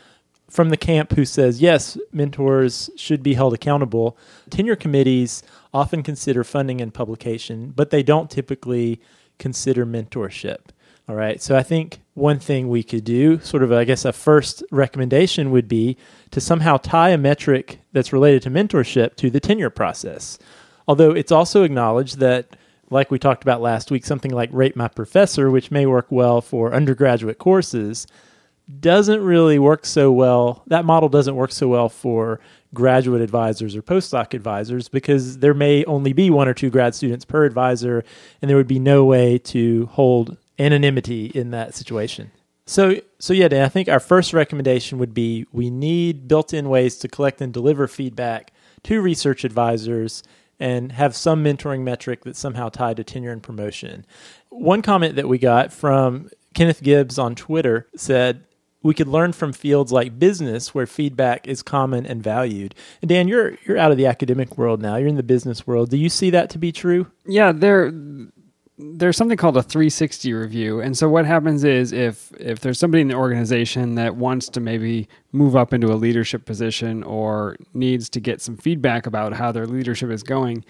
from 0.52 0.68
the 0.68 0.76
camp 0.76 1.12
who 1.12 1.24
says 1.24 1.62
yes, 1.62 1.96
mentors 2.12 2.90
should 2.94 3.22
be 3.22 3.32
held 3.32 3.54
accountable, 3.54 4.18
tenure 4.50 4.76
committees 4.76 5.42
often 5.72 6.02
consider 6.02 6.44
funding 6.44 6.80
and 6.82 6.92
publication, 6.92 7.72
but 7.74 7.88
they 7.88 8.02
don't 8.02 8.30
typically 8.30 9.00
consider 9.38 9.86
mentorship. 9.86 10.58
All 11.08 11.16
right, 11.16 11.42
so 11.42 11.56
I 11.56 11.62
think 11.62 12.00
one 12.14 12.38
thing 12.38 12.68
we 12.68 12.82
could 12.82 13.02
do, 13.02 13.40
sort 13.40 13.62
of, 13.62 13.72
I 13.72 13.84
guess, 13.84 14.04
a 14.04 14.12
first 14.12 14.62
recommendation 14.70 15.50
would 15.50 15.68
be 15.68 15.96
to 16.32 16.40
somehow 16.40 16.76
tie 16.76 17.10
a 17.10 17.18
metric 17.18 17.80
that's 17.92 18.12
related 18.12 18.42
to 18.42 18.50
mentorship 18.50 19.14
to 19.16 19.30
the 19.30 19.40
tenure 19.40 19.70
process. 19.70 20.38
Although 20.88 21.12
it's 21.12 21.32
also 21.32 21.62
acknowledged 21.62 22.18
that 22.18 22.56
like 22.90 23.10
we 23.10 23.18
talked 23.18 23.42
about 23.42 23.62
last 23.62 23.90
week, 23.90 24.04
something 24.04 24.32
like 24.32 24.50
Rate 24.52 24.76
My 24.76 24.88
Professor, 24.88 25.50
which 25.50 25.70
may 25.70 25.86
work 25.86 26.06
well 26.10 26.40
for 26.40 26.74
undergraduate 26.74 27.38
courses, 27.38 28.06
doesn't 28.80 29.22
really 29.22 29.58
work 29.58 29.86
so 29.86 30.12
well. 30.12 30.62
That 30.66 30.84
model 30.84 31.08
doesn't 31.08 31.34
work 31.34 31.52
so 31.52 31.68
well 31.68 31.88
for 31.88 32.40
graduate 32.74 33.20
advisors 33.20 33.74
or 33.74 33.82
postdoc 33.82 34.34
advisors 34.34 34.88
because 34.88 35.38
there 35.38 35.54
may 35.54 35.84
only 35.84 36.12
be 36.12 36.30
one 36.30 36.48
or 36.48 36.54
two 36.54 36.70
grad 36.70 36.94
students 36.94 37.24
per 37.24 37.44
advisor, 37.44 38.04
and 38.40 38.48
there 38.48 38.56
would 38.56 38.68
be 38.68 38.78
no 38.78 39.04
way 39.04 39.38
to 39.38 39.86
hold 39.86 40.36
anonymity 40.58 41.26
in 41.26 41.50
that 41.50 41.74
situation. 41.74 42.30
So, 42.66 43.00
so 43.18 43.32
yeah, 43.32 43.48
Dan, 43.48 43.64
I 43.64 43.68
think 43.68 43.88
our 43.88 44.00
first 44.00 44.32
recommendation 44.32 44.98
would 44.98 45.14
be 45.14 45.46
we 45.52 45.70
need 45.70 46.28
built-in 46.28 46.68
ways 46.68 46.96
to 46.98 47.08
collect 47.08 47.40
and 47.40 47.52
deliver 47.52 47.88
feedback 47.88 48.52
to 48.84 49.00
research 49.00 49.44
advisors 49.44 50.22
and 50.60 50.92
have 50.92 51.16
some 51.16 51.42
mentoring 51.42 51.80
metric 51.82 52.24
that's 52.24 52.38
somehow 52.38 52.68
tied 52.68 52.96
to 52.96 53.04
tenure 53.04 53.32
and 53.32 53.42
promotion. 53.42 54.06
One 54.48 54.82
comment 54.82 55.16
that 55.16 55.28
we 55.28 55.38
got 55.38 55.72
from 55.72 56.30
Kenneth 56.54 56.82
Gibbs 56.82 57.18
on 57.18 57.34
Twitter 57.34 57.88
said, 57.96 58.44
we 58.82 58.94
could 58.94 59.08
learn 59.08 59.32
from 59.32 59.52
fields 59.52 59.92
like 59.92 60.18
business 60.18 60.74
where 60.74 60.86
feedback 60.86 61.46
is 61.46 61.62
common 61.62 62.04
and 62.04 62.22
valued. 62.22 62.74
And 63.00 63.08
Dan, 63.08 63.28
you're 63.28 63.56
you're 63.64 63.78
out 63.78 63.92
of 63.92 63.96
the 63.96 64.06
academic 64.06 64.58
world 64.58 64.82
now. 64.82 64.96
You're 64.96 65.08
in 65.08 65.16
the 65.16 65.22
business 65.22 65.66
world. 65.66 65.90
Do 65.90 65.96
you 65.96 66.08
see 66.08 66.30
that 66.30 66.50
to 66.50 66.58
be 66.58 66.72
true? 66.72 67.06
Yeah, 67.24 67.52
there 67.52 67.92
there's 68.82 69.16
something 69.16 69.36
called 69.36 69.56
a 69.56 69.62
360 69.62 70.32
review. 70.32 70.80
And 70.80 70.96
so 70.96 71.08
what 71.08 71.26
happens 71.26 71.64
is 71.64 71.92
if 71.92 72.32
if 72.38 72.60
there's 72.60 72.78
somebody 72.78 73.00
in 73.00 73.08
the 73.08 73.14
organization 73.14 73.94
that 73.96 74.16
wants 74.16 74.48
to 74.50 74.60
maybe 74.60 75.08
move 75.32 75.56
up 75.56 75.72
into 75.72 75.92
a 75.92 75.94
leadership 75.94 76.44
position 76.44 77.02
or 77.02 77.56
needs 77.74 78.08
to 78.10 78.20
get 78.20 78.40
some 78.40 78.56
feedback 78.56 79.06
about 79.06 79.34
how 79.34 79.52
their 79.52 79.66
leadership 79.66 80.10
is 80.10 80.22
going, 80.22 80.64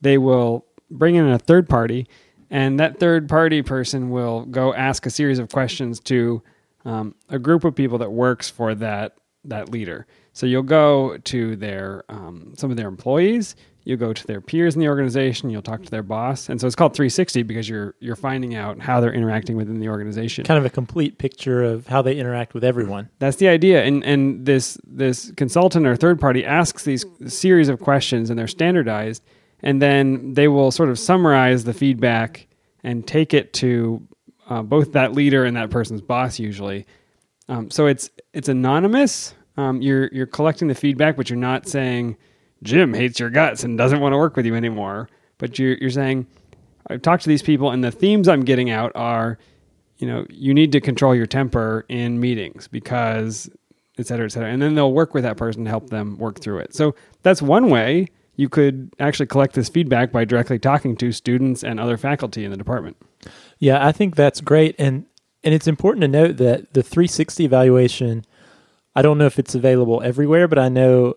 they 0.00 0.18
will 0.18 0.64
bring 0.90 1.14
in 1.14 1.28
a 1.28 1.38
third 1.38 1.68
party 1.68 2.06
and 2.50 2.80
that 2.80 2.98
third 2.98 3.28
party 3.28 3.62
person 3.62 4.10
will 4.10 4.44
go 4.46 4.74
ask 4.74 5.06
a 5.06 5.10
series 5.10 5.38
of 5.38 5.48
questions 5.48 6.00
to 6.00 6.42
um, 6.84 7.14
a 7.28 7.38
group 7.38 7.64
of 7.64 7.74
people 7.74 7.98
that 7.98 8.10
works 8.10 8.50
for 8.50 8.74
that 8.74 9.16
that 9.44 9.70
leader. 9.70 10.06
So 10.32 10.46
you'll 10.46 10.62
go 10.62 11.16
to 11.16 11.56
their 11.56 12.04
um, 12.08 12.54
some 12.56 12.70
of 12.70 12.76
their 12.76 12.88
employees, 12.88 13.56
you'll 13.84 13.98
go 13.98 14.12
to 14.12 14.26
their 14.26 14.40
peers 14.40 14.74
in 14.74 14.80
the 14.80 14.88
organization, 14.88 15.50
you'll 15.50 15.62
talk 15.62 15.82
to 15.82 15.90
their 15.90 16.02
boss, 16.02 16.48
and 16.48 16.60
so 16.60 16.66
it's 16.66 16.76
called 16.76 16.94
360 16.94 17.42
because 17.42 17.68
you're 17.68 17.94
you're 18.00 18.16
finding 18.16 18.54
out 18.54 18.80
how 18.80 19.00
they're 19.00 19.12
interacting 19.12 19.56
within 19.56 19.80
the 19.80 19.88
organization. 19.88 20.44
Kind 20.44 20.58
of 20.58 20.64
a 20.64 20.70
complete 20.70 21.18
picture 21.18 21.62
of 21.62 21.86
how 21.86 22.02
they 22.02 22.16
interact 22.16 22.54
with 22.54 22.64
everyone. 22.64 23.08
That's 23.18 23.36
the 23.36 23.48
idea, 23.48 23.82
and 23.82 24.04
and 24.04 24.46
this 24.46 24.78
this 24.86 25.32
consultant 25.36 25.86
or 25.86 25.96
third 25.96 26.20
party 26.20 26.44
asks 26.44 26.84
these 26.84 27.04
series 27.26 27.68
of 27.68 27.80
questions, 27.80 28.30
and 28.30 28.38
they're 28.38 28.46
standardized, 28.46 29.22
and 29.62 29.80
then 29.80 30.34
they 30.34 30.48
will 30.48 30.70
sort 30.70 30.90
of 30.90 30.98
summarize 30.98 31.64
the 31.64 31.74
feedback 31.74 32.46
and 32.82 33.06
take 33.06 33.34
it 33.34 33.52
to 33.54 34.06
uh, 34.48 34.62
both 34.62 34.92
that 34.92 35.12
leader 35.12 35.44
and 35.44 35.56
that 35.56 35.70
person's 35.70 36.00
boss 36.00 36.38
usually. 36.38 36.86
Um, 37.50 37.70
so 37.70 37.86
it's 37.86 38.08
it's 38.32 38.48
anonymous. 38.48 39.34
Um, 39.56 39.82
you're 39.82 40.08
you're 40.12 40.26
collecting 40.26 40.68
the 40.68 40.74
feedback, 40.74 41.16
but 41.16 41.28
you're 41.28 41.38
not 41.38 41.68
saying 41.68 42.16
Jim 42.62 42.94
hates 42.94 43.20
your 43.20 43.28
guts 43.28 43.64
and 43.64 43.76
doesn't 43.76 44.00
want 44.00 44.12
to 44.12 44.16
work 44.16 44.36
with 44.36 44.46
you 44.46 44.54
anymore. 44.54 45.08
But 45.36 45.58
you're 45.58 45.74
you're 45.74 45.90
saying 45.90 46.26
I've 46.88 47.02
talked 47.02 47.24
to 47.24 47.28
these 47.28 47.42
people, 47.42 47.70
and 47.70 47.84
the 47.84 47.90
themes 47.90 48.28
I'm 48.28 48.42
getting 48.42 48.70
out 48.70 48.92
are, 48.94 49.38
you 49.98 50.06
know, 50.06 50.24
you 50.30 50.54
need 50.54 50.72
to 50.72 50.80
control 50.80 51.14
your 51.14 51.26
temper 51.26 51.84
in 51.88 52.20
meetings 52.20 52.68
because 52.68 53.50
et 53.98 54.06
cetera, 54.06 54.26
et 54.26 54.30
cetera. 54.30 54.48
And 54.48 54.62
then 54.62 54.74
they'll 54.76 54.92
work 54.92 55.12
with 55.12 55.24
that 55.24 55.36
person 55.36 55.64
to 55.64 55.70
help 55.70 55.90
them 55.90 56.16
work 56.18 56.40
through 56.40 56.58
it. 56.58 56.74
So 56.74 56.94
that's 57.22 57.42
one 57.42 57.68
way 57.68 58.06
you 58.36 58.48
could 58.48 58.94
actually 58.98 59.26
collect 59.26 59.54
this 59.54 59.68
feedback 59.68 60.12
by 60.12 60.24
directly 60.24 60.58
talking 60.58 60.96
to 60.96 61.12
students 61.12 61.62
and 61.62 61.78
other 61.78 61.98
faculty 61.98 62.44
in 62.44 62.50
the 62.50 62.56
department. 62.56 62.96
Yeah, 63.58 63.86
I 63.86 63.92
think 63.92 64.16
that's 64.16 64.40
great. 64.40 64.74
And 64.78 65.04
and 65.42 65.54
it's 65.54 65.66
important 65.66 66.02
to 66.02 66.08
note 66.08 66.36
that 66.36 66.74
the 66.74 66.82
360 66.82 67.44
evaluation, 67.44 68.24
I 68.94 69.02
don't 69.02 69.18
know 69.18 69.26
if 69.26 69.38
it's 69.38 69.54
available 69.54 70.02
everywhere, 70.02 70.48
but 70.48 70.58
I 70.58 70.68
know 70.68 71.14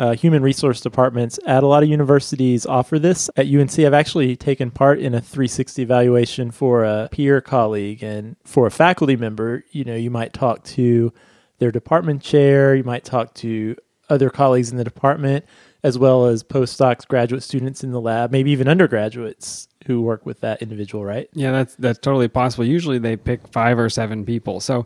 uh, 0.00 0.14
human 0.14 0.42
resource 0.42 0.80
departments 0.80 1.38
at 1.46 1.62
a 1.62 1.66
lot 1.66 1.82
of 1.82 1.88
universities 1.88 2.64
offer 2.64 2.98
this. 2.98 3.28
At 3.36 3.46
UNC, 3.46 3.78
I've 3.78 3.94
actually 3.94 4.34
taken 4.34 4.70
part 4.70 4.98
in 4.98 5.14
a 5.14 5.20
360 5.20 5.82
evaluation 5.82 6.50
for 6.50 6.84
a 6.84 7.08
peer 7.12 7.40
colleague, 7.40 8.02
and 8.02 8.36
for 8.44 8.66
a 8.66 8.70
faculty 8.70 9.16
member, 9.16 9.62
you 9.70 9.84
know, 9.84 9.94
you 9.94 10.10
might 10.10 10.32
talk 10.32 10.64
to 10.64 11.12
their 11.58 11.70
department 11.70 12.22
chair, 12.22 12.74
you 12.74 12.82
might 12.82 13.04
talk 13.04 13.34
to 13.34 13.76
other 14.08 14.30
colleagues 14.30 14.70
in 14.70 14.78
the 14.78 14.84
department, 14.84 15.44
as 15.82 15.98
well 15.98 16.26
as 16.26 16.42
postdocs, 16.42 17.06
graduate 17.06 17.42
students 17.42 17.82
in 17.82 17.90
the 17.90 18.00
lab, 18.00 18.30
maybe 18.30 18.50
even 18.50 18.68
undergraduates 18.68 19.68
who 19.86 20.02
work 20.02 20.26
with 20.26 20.40
that 20.40 20.60
individual, 20.60 21.04
right? 21.04 21.28
Yeah, 21.32 21.52
that's 21.52 21.74
that's 21.76 21.98
totally 21.98 22.28
possible. 22.28 22.64
Usually 22.64 22.98
they 22.98 23.16
pick 23.16 23.46
five 23.48 23.78
or 23.78 23.88
seven 23.88 24.24
people, 24.24 24.60
so 24.60 24.84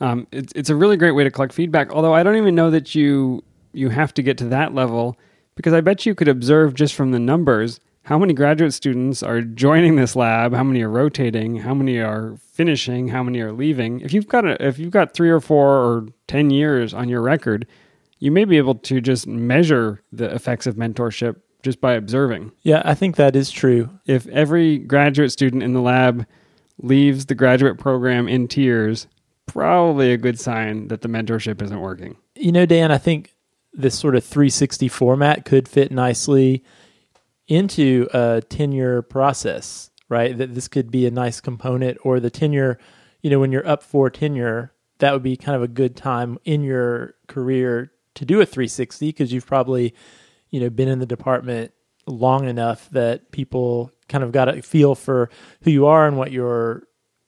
um, 0.00 0.26
it's 0.32 0.52
it's 0.54 0.70
a 0.70 0.76
really 0.76 0.96
great 0.96 1.12
way 1.12 1.24
to 1.24 1.30
collect 1.30 1.52
feedback. 1.52 1.92
Although 1.92 2.14
I 2.14 2.22
don't 2.22 2.36
even 2.36 2.54
know 2.54 2.70
that 2.70 2.94
you 2.94 3.42
you 3.72 3.88
have 3.88 4.12
to 4.14 4.22
get 4.22 4.38
to 4.38 4.44
that 4.46 4.74
level 4.74 5.18
because 5.54 5.72
I 5.72 5.80
bet 5.80 6.06
you 6.06 6.14
could 6.14 6.28
observe 6.28 6.74
just 6.74 6.94
from 6.94 7.10
the 7.12 7.18
numbers 7.18 7.80
how 8.04 8.18
many 8.18 8.34
graduate 8.34 8.74
students 8.74 9.22
are 9.22 9.40
joining 9.40 9.96
this 9.96 10.14
lab, 10.14 10.52
how 10.52 10.62
many 10.62 10.82
are 10.82 10.90
rotating, 10.90 11.56
how 11.56 11.72
many 11.72 11.98
are 11.98 12.36
finishing, 12.52 13.08
how 13.08 13.22
many 13.22 13.40
are 13.40 13.52
leaving. 13.52 14.00
If 14.00 14.12
you've 14.12 14.28
got 14.28 14.44
a, 14.44 14.62
if 14.64 14.78
you've 14.78 14.90
got 14.90 15.14
three 15.14 15.30
or 15.30 15.40
four 15.40 15.68
or 15.68 16.06
ten 16.26 16.50
years 16.50 16.92
on 16.92 17.08
your 17.08 17.22
record, 17.22 17.66
you 18.24 18.30
may 18.30 18.46
be 18.46 18.56
able 18.56 18.76
to 18.76 19.02
just 19.02 19.26
measure 19.26 20.00
the 20.10 20.34
effects 20.34 20.66
of 20.66 20.76
mentorship 20.76 21.36
just 21.62 21.78
by 21.78 21.92
observing. 21.92 22.52
Yeah, 22.62 22.80
I 22.82 22.94
think 22.94 23.16
that 23.16 23.36
is 23.36 23.50
true. 23.50 23.90
If 24.06 24.26
every 24.28 24.78
graduate 24.78 25.30
student 25.30 25.62
in 25.62 25.74
the 25.74 25.82
lab 25.82 26.24
leaves 26.78 27.26
the 27.26 27.34
graduate 27.34 27.76
program 27.76 28.26
in 28.26 28.48
tears, 28.48 29.08
probably 29.44 30.10
a 30.10 30.16
good 30.16 30.40
sign 30.40 30.88
that 30.88 31.02
the 31.02 31.08
mentorship 31.08 31.60
isn't 31.60 31.80
working. 31.80 32.16
You 32.34 32.50
know, 32.50 32.64
Dan, 32.64 32.90
I 32.90 32.96
think 32.96 33.34
this 33.74 33.98
sort 33.98 34.16
of 34.16 34.24
360 34.24 34.88
format 34.88 35.44
could 35.44 35.68
fit 35.68 35.92
nicely 35.92 36.64
into 37.46 38.08
a 38.14 38.40
tenure 38.48 39.02
process, 39.02 39.90
right? 40.08 40.34
That 40.34 40.54
this 40.54 40.66
could 40.66 40.90
be 40.90 41.06
a 41.06 41.10
nice 41.10 41.42
component 41.42 41.98
or 42.00 42.20
the 42.20 42.30
tenure, 42.30 42.78
you 43.20 43.28
know, 43.28 43.38
when 43.38 43.52
you're 43.52 43.68
up 43.68 43.82
for 43.82 44.08
tenure, 44.08 44.72
that 45.00 45.12
would 45.12 45.22
be 45.22 45.36
kind 45.36 45.56
of 45.56 45.62
a 45.62 45.68
good 45.68 45.94
time 45.94 46.38
in 46.46 46.62
your 46.62 47.16
career 47.26 47.90
to 48.14 48.24
do 48.24 48.40
a 48.40 48.46
360 48.46 49.08
because 49.08 49.32
you've 49.32 49.46
probably 49.46 49.94
you 50.50 50.60
know 50.60 50.70
been 50.70 50.88
in 50.88 50.98
the 50.98 51.06
department 51.06 51.72
long 52.06 52.48
enough 52.48 52.88
that 52.90 53.32
people 53.32 53.90
kind 54.08 54.22
of 54.22 54.32
got 54.32 54.48
a 54.48 54.62
feel 54.62 54.94
for 54.94 55.30
who 55.62 55.70
you 55.70 55.86
are 55.86 56.06
and 56.06 56.16
what 56.16 56.32
your 56.32 56.84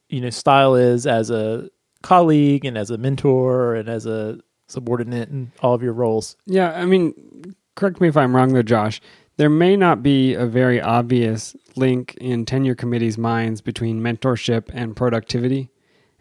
you 0.08 0.20
know 0.20 0.30
style 0.30 0.74
is 0.74 1.06
as 1.06 1.30
a 1.30 1.68
colleague 2.02 2.64
and 2.64 2.76
as 2.78 2.90
a 2.90 2.98
mentor 2.98 3.74
and 3.74 3.88
as 3.88 4.06
a 4.06 4.38
subordinate 4.68 5.28
and 5.28 5.50
all 5.60 5.74
of 5.74 5.82
your 5.82 5.92
roles. 5.92 6.36
Yeah, 6.46 6.72
I 6.72 6.84
mean, 6.84 7.54
correct 7.74 8.00
me 8.00 8.08
if 8.08 8.16
I'm 8.16 8.34
wrong 8.34 8.52
though, 8.52 8.62
Josh. 8.62 9.00
There 9.38 9.50
may 9.50 9.76
not 9.76 10.02
be 10.02 10.34
a 10.34 10.46
very 10.46 10.80
obvious 10.80 11.54
link 11.76 12.14
in 12.20 12.46
tenure 12.46 12.74
committees' 12.74 13.18
minds 13.18 13.60
between 13.60 14.00
mentorship 14.00 14.70
and 14.72 14.96
productivity. 14.96 15.68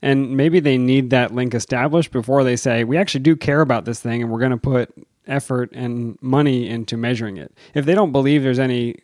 And 0.05 0.37
maybe 0.37 0.59
they 0.59 0.77
need 0.77 1.09
that 1.09 1.33
link 1.33 1.55
established 1.55 2.11
before 2.11 2.43
they 2.43 2.55
say, 2.57 2.83
we 2.83 2.95
actually 2.95 3.21
do 3.21 3.35
care 3.35 3.61
about 3.61 3.85
this 3.85 3.99
thing 3.99 4.21
and 4.21 4.31
we're 4.31 4.37
going 4.37 4.51
to 4.51 4.57
put 4.57 4.93
effort 5.25 5.71
and 5.73 6.15
money 6.21 6.69
into 6.69 6.95
measuring 6.95 7.37
it. 7.37 7.57
If 7.73 7.85
they 7.85 7.95
don't 7.95 8.11
believe 8.11 8.43
there's 8.43 8.59
any 8.59 8.99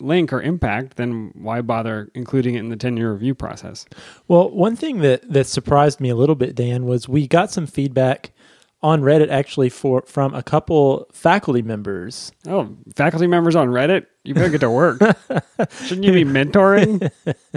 link 0.00 0.32
or 0.32 0.42
impact, 0.42 0.96
then 0.96 1.30
why 1.34 1.60
bother 1.60 2.10
including 2.16 2.56
it 2.56 2.58
in 2.58 2.68
the 2.68 2.74
tenure 2.74 3.12
review 3.12 3.32
process? 3.32 3.86
Well, 4.26 4.50
one 4.50 4.74
thing 4.74 4.98
that, 5.02 5.30
that 5.32 5.46
surprised 5.46 6.00
me 6.00 6.08
a 6.08 6.16
little 6.16 6.34
bit, 6.34 6.56
Dan, 6.56 6.84
was 6.84 7.08
we 7.08 7.28
got 7.28 7.52
some 7.52 7.68
feedback 7.68 8.32
on 8.82 9.02
Reddit 9.02 9.28
actually 9.28 9.68
for 9.68 10.02
from 10.06 10.34
a 10.34 10.42
couple 10.42 11.06
faculty 11.12 11.62
members. 11.62 12.32
Oh, 12.46 12.76
faculty 12.94 13.26
members 13.26 13.54
on 13.54 13.68
Reddit? 13.68 14.06
You 14.24 14.34
better 14.34 14.50
get 14.50 14.60
to 14.60 14.70
work. 14.70 15.00
Shouldn't 15.84 16.04
you 16.04 16.12
be 16.12 16.24
mentoring? 16.24 17.10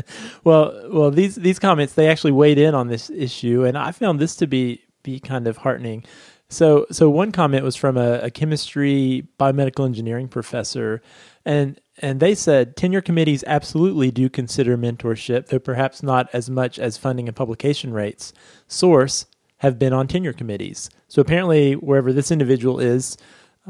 well, 0.43 0.89
well, 0.91 1.11
these 1.11 1.35
these 1.35 1.59
comments 1.59 1.93
they 1.93 2.07
actually 2.07 2.31
weighed 2.31 2.57
in 2.57 2.75
on 2.75 2.87
this 2.87 3.09
issue, 3.09 3.63
and 3.63 3.77
I 3.77 3.91
found 3.91 4.19
this 4.19 4.35
to 4.37 4.47
be 4.47 4.83
be 5.03 5.19
kind 5.19 5.47
of 5.47 5.57
heartening. 5.57 6.03
So, 6.49 6.85
so 6.91 7.09
one 7.09 7.31
comment 7.31 7.63
was 7.63 7.75
from 7.75 7.97
a, 7.97 8.19
a 8.19 8.29
chemistry 8.29 9.27
biomedical 9.39 9.85
engineering 9.85 10.27
professor, 10.27 11.01
and 11.45 11.79
and 11.97 12.19
they 12.19 12.35
said 12.35 12.75
tenure 12.75 13.01
committees 13.01 13.43
absolutely 13.47 14.11
do 14.11 14.29
consider 14.29 14.77
mentorship, 14.77 15.47
though 15.47 15.59
perhaps 15.59 16.03
not 16.03 16.29
as 16.33 16.49
much 16.49 16.79
as 16.79 16.97
funding 16.97 17.27
and 17.27 17.35
publication 17.35 17.93
rates. 17.93 18.33
Source 18.67 19.25
have 19.63 19.79
been 19.79 19.93
on 19.93 20.07
tenure 20.07 20.33
committees. 20.33 20.89
So 21.07 21.21
apparently, 21.21 21.73
wherever 21.73 22.11
this 22.11 22.31
individual 22.31 22.81
is, 22.81 23.17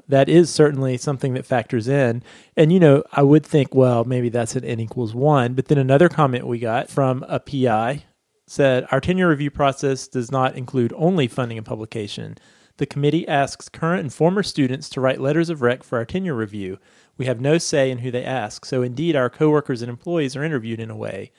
that 0.07 0.27
is 0.27 0.50
certainly 0.50 0.97
something 0.97 1.35
that 1.35 1.45
factors 1.45 1.88
in. 1.88 2.23
And, 2.57 2.73
you 2.73 2.79
know, 2.79 3.03
I 3.12 3.21
would 3.21 3.45
think, 3.45 3.75
well, 3.75 4.03
maybe 4.03 4.29
that's 4.29 4.55
an 4.55 4.65
N 4.65 4.79
equals 4.79 5.13
one. 5.13 5.53
But 5.53 5.67
then 5.67 5.77
another 5.77 6.09
comment 6.09 6.47
we 6.47 6.57
got 6.57 6.89
from 6.89 7.23
a 7.29 7.39
PI 7.39 8.05
said, 8.47 8.88
Our 8.89 9.00
tenure 9.00 9.29
review 9.29 9.51
process 9.51 10.07
does 10.07 10.31
not 10.31 10.55
include 10.55 10.93
only 10.95 11.27
funding 11.27 11.59
and 11.59 11.67
publication. 11.67 12.39
The 12.77 12.88
committee 12.88 13.27
asks 13.27 13.69
current 13.69 14.01
and 14.01 14.12
former 14.12 14.41
students 14.41 14.89
to 14.89 15.01
write 15.01 15.21
letters 15.21 15.51
of 15.51 15.62
rec 15.62 15.83
for 15.83 16.00
our 16.00 16.05
tenure 16.05 16.33
review. 16.33 16.79
We 17.19 17.27
have 17.27 17.39
no 17.39 17.59
say 17.59 17.91
in 17.91 18.00
who 18.00 18.09
they 18.09 18.25
ask, 18.25 18.65
so 18.65 18.81
indeed 18.81 19.15
our 19.15 19.29
coworkers 19.29 19.83
and 19.83 19.91
employees 19.91 20.35
are 20.35 20.43
interviewed 20.43 20.79
in 20.79 20.89
a 20.89 20.95
way. 20.95 21.31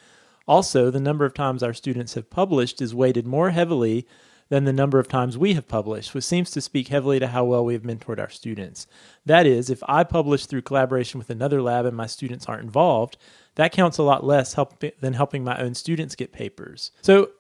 Also, 0.46 0.92
the 0.92 1.00
number 1.00 1.25
of 1.25 1.34
times 1.34 1.64
our 1.64 1.75
students 1.75 2.14
have 2.14 2.30
published 2.30 2.80
is 2.80 2.94
weighted 2.94 3.26
more 3.26 3.50
heavily 3.50 4.06
than 4.48 4.64
the 4.64 4.72
number 4.72 4.98
of 4.98 5.08
times 5.08 5.38
we 5.38 5.54
have 5.54 5.68
published, 5.68 6.14
which 6.14 6.24
seems 6.24 6.50
to 6.50 6.60
speak 6.60 6.88
heavily 6.88 7.18
to 7.18 7.28
how 7.28 7.44
well 7.44 7.64
we 7.64 7.72
have 7.72 7.82
mentored 7.82 8.18
our 8.18 8.28
students. 8.28 8.86
That 9.24 9.46
is, 9.46 9.70
if 9.70 9.82
I 9.88 10.04
publish 10.04 10.46
through 10.46 10.62
collaboration 10.62 11.18
with 11.18 11.30
another 11.30 11.62
lab 11.62 11.86
and 11.86 11.96
my 11.96 12.06
students 12.06 12.46
aren't 12.46 12.64
involved, 12.64 13.16
that 13.54 13.72
counts 13.72 13.98
a 13.98 14.02
lot 14.02 14.24
less 14.24 14.54
help, 14.54 14.82
than 15.00 15.14
helping 15.14 15.44
my 15.44 15.58
own 15.60 15.74
students 15.74 16.14
get 16.14 16.32
papers. 16.32 16.90
So 17.02 17.30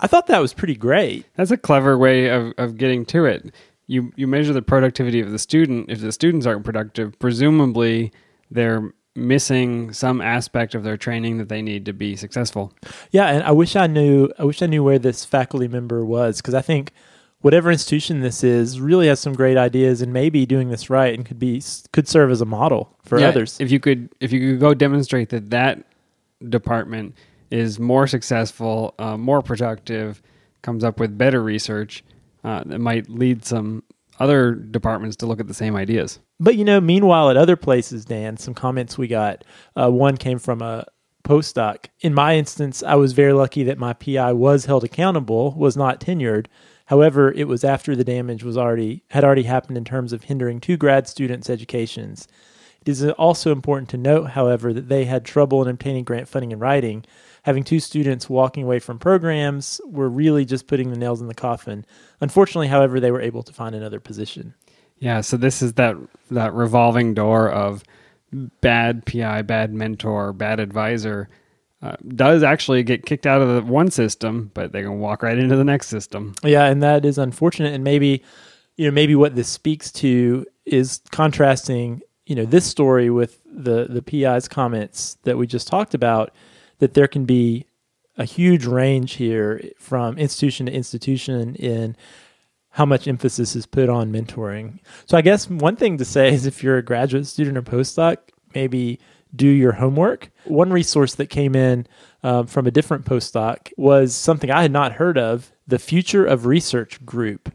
I 0.00 0.06
thought 0.06 0.26
that 0.28 0.40
was 0.40 0.54
pretty 0.54 0.76
great. 0.76 1.26
That's 1.36 1.50
a 1.50 1.56
clever 1.56 1.96
way 1.96 2.28
of, 2.28 2.52
of 2.58 2.76
getting 2.76 3.04
to 3.06 3.26
it. 3.26 3.52
You 3.86 4.12
you 4.16 4.28
measure 4.28 4.52
the 4.52 4.62
productivity 4.62 5.20
of 5.20 5.32
the 5.32 5.38
student. 5.38 5.90
If 5.90 6.00
the 6.00 6.12
students 6.12 6.46
aren't 6.46 6.64
productive, 6.64 7.18
presumably 7.18 8.12
they're 8.50 8.92
missing 9.16 9.92
some 9.92 10.20
aspect 10.20 10.74
of 10.74 10.84
their 10.84 10.96
training 10.96 11.38
that 11.38 11.48
they 11.48 11.62
need 11.62 11.84
to 11.84 11.92
be 11.92 12.16
successful. 12.16 12.72
Yeah, 13.10 13.26
and 13.26 13.42
I 13.42 13.50
wish 13.50 13.76
I 13.76 13.86
knew 13.86 14.30
I 14.38 14.44
wish 14.44 14.62
I 14.62 14.66
knew 14.66 14.84
where 14.84 14.98
this 14.98 15.24
faculty 15.24 15.68
member 15.68 16.04
was 16.04 16.38
because 16.38 16.54
I 16.54 16.62
think 16.62 16.92
whatever 17.40 17.70
institution 17.70 18.20
this 18.20 18.44
is 18.44 18.80
really 18.80 19.08
has 19.08 19.18
some 19.20 19.32
great 19.32 19.56
ideas 19.56 20.02
and 20.02 20.12
maybe 20.12 20.46
doing 20.46 20.68
this 20.68 20.90
right 20.90 21.14
and 21.14 21.24
could 21.24 21.38
be 21.38 21.62
could 21.92 22.06
serve 22.06 22.30
as 22.30 22.40
a 22.40 22.46
model 22.46 22.96
for 23.02 23.18
yeah, 23.18 23.28
others. 23.28 23.58
If 23.60 23.70
you 23.70 23.80
could 23.80 24.10
if 24.20 24.32
you 24.32 24.52
could 24.52 24.60
go 24.60 24.74
demonstrate 24.74 25.30
that 25.30 25.50
that 25.50 25.84
department 26.48 27.14
is 27.50 27.78
more 27.78 28.06
successful, 28.06 28.94
uh, 28.98 29.16
more 29.16 29.42
productive, 29.42 30.22
comes 30.62 30.84
up 30.84 31.00
with 31.00 31.18
better 31.18 31.42
research 31.42 32.04
uh, 32.44 32.62
that 32.64 32.78
might 32.78 33.08
lead 33.08 33.44
some 33.44 33.82
other 34.20 34.54
departments 34.54 35.16
to 35.16 35.26
look 35.26 35.40
at 35.40 35.48
the 35.48 35.54
same 35.54 35.74
ideas. 35.74 36.20
But 36.40 36.56
you 36.56 36.64
know, 36.64 36.80
meanwhile, 36.80 37.28
at 37.28 37.36
other 37.36 37.56
places, 37.56 38.06
Dan, 38.06 38.38
some 38.38 38.54
comments 38.54 38.96
we 38.96 39.06
got. 39.06 39.44
Uh, 39.76 39.90
one 39.90 40.16
came 40.16 40.38
from 40.38 40.62
a 40.62 40.86
postdoc. 41.22 41.86
In 42.00 42.14
my 42.14 42.36
instance, 42.36 42.82
I 42.82 42.94
was 42.94 43.12
very 43.12 43.34
lucky 43.34 43.62
that 43.64 43.78
my 43.78 43.92
PI 43.92 44.32
was 44.32 44.64
held 44.64 44.82
accountable, 44.82 45.52
was 45.52 45.76
not 45.76 46.00
tenured. 46.00 46.46
However, 46.86 47.30
it 47.32 47.46
was 47.46 47.62
after 47.62 47.94
the 47.94 48.04
damage 48.04 48.42
was 48.42 48.56
already 48.56 49.04
had 49.10 49.22
already 49.22 49.42
happened 49.42 49.76
in 49.76 49.84
terms 49.84 50.14
of 50.14 50.24
hindering 50.24 50.60
two 50.60 50.78
grad 50.78 51.06
students' 51.06 51.50
educations. 51.50 52.26
It 52.80 52.88
is 52.88 53.04
also 53.10 53.52
important 53.52 53.90
to 53.90 53.98
note, 53.98 54.30
however, 54.30 54.72
that 54.72 54.88
they 54.88 55.04
had 55.04 55.24
trouble 55.26 55.60
in 55.62 55.68
obtaining 55.68 56.04
grant 56.04 56.26
funding 56.26 56.52
and 56.52 56.60
writing. 56.60 57.04
Having 57.42 57.64
two 57.64 57.80
students 57.80 58.30
walking 58.30 58.64
away 58.64 58.78
from 58.78 58.98
programs 58.98 59.80
were 59.84 60.08
really 60.08 60.46
just 60.46 60.66
putting 60.66 60.90
the 60.90 60.98
nails 60.98 61.20
in 61.20 61.28
the 61.28 61.34
coffin. 61.34 61.84
Unfortunately, 62.20 62.68
however, 62.68 62.98
they 62.98 63.10
were 63.10 63.20
able 63.20 63.42
to 63.42 63.52
find 63.52 63.74
another 63.74 64.00
position. 64.00 64.54
Yeah, 65.00 65.22
so 65.22 65.36
this 65.36 65.62
is 65.62 65.74
that 65.74 65.96
that 66.30 66.52
revolving 66.52 67.14
door 67.14 67.50
of 67.50 67.82
bad 68.60 69.04
PI, 69.06 69.42
bad 69.42 69.72
mentor, 69.72 70.32
bad 70.32 70.60
advisor 70.60 71.28
uh, 71.82 71.96
does 72.08 72.42
actually 72.42 72.82
get 72.82 73.06
kicked 73.06 73.26
out 73.26 73.40
of 73.40 73.48
the 73.48 73.62
one 73.62 73.90
system, 73.90 74.50
but 74.52 74.72
they 74.72 74.82
can 74.82 75.00
walk 75.00 75.22
right 75.22 75.38
into 75.38 75.56
the 75.56 75.64
next 75.64 75.88
system. 75.88 76.34
Yeah, 76.44 76.66
and 76.66 76.82
that 76.82 77.04
is 77.04 77.16
unfortunate. 77.16 77.72
And 77.72 77.82
maybe, 77.82 78.22
you 78.76 78.84
know, 78.84 78.92
maybe 78.92 79.14
what 79.14 79.34
this 79.34 79.48
speaks 79.48 79.90
to 79.92 80.44
is 80.66 81.00
contrasting, 81.10 82.02
you 82.26 82.36
know, 82.36 82.44
this 82.44 82.66
story 82.66 83.08
with 83.08 83.40
the 83.50 83.86
the 83.88 84.02
PI's 84.02 84.46
comments 84.46 85.16
that 85.24 85.38
we 85.38 85.46
just 85.46 85.66
talked 85.66 85.94
about. 85.94 86.32
That 86.78 86.94
there 86.94 87.08
can 87.08 87.24
be 87.26 87.66
a 88.16 88.24
huge 88.24 88.64
range 88.64 89.14
here 89.14 89.62
from 89.78 90.16
institution 90.18 90.66
to 90.66 90.72
institution 90.72 91.54
in 91.56 91.96
how 92.70 92.86
much 92.86 93.08
emphasis 93.08 93.56
is 93.56 93.66
put 93.66 93.88
on 93.88 94.12
mentoring. 94.12 94.78
So 95.06 95.16
I 95.16 95.22
guess 95.22 95.50
one 95.50 95.76
thing 95.76 95.98
to 95.98 96.04
say 96.04 96.32
is 96.32 96.46
if 96.46 96.62
you're 96.62 96.78
a 96.78 96.82
graduate 96.82 97.26
student 97.26 97.58
or 97.58 97.62
postdoc, 97.62 98.18
maybe 98.54 99.00
do 99.34 99.48
your 99.48 99.72
homework. 99.72 100.30
One 100.44 100.72
resource 100.72 101.14
that 101.16 101.26
came 101.26 101.54
in 101.54 101.86
um, 102.22 102.46
from 102.46 102.66
a 102.66 102.70
different 102.70 103.04
postdoc 103.04 103.72
was 103.76 104.14
something 104.14 104.50
I 104.50 104.62
had 104.62 104.72
not 104.72 104.92
heard 104.92 105.18
of 105.18 105.52
the 105.66 105.78
Future 105.78 106.24
of 106.24 106.46
Research 106.46 107.04
Group. 107.04 107.52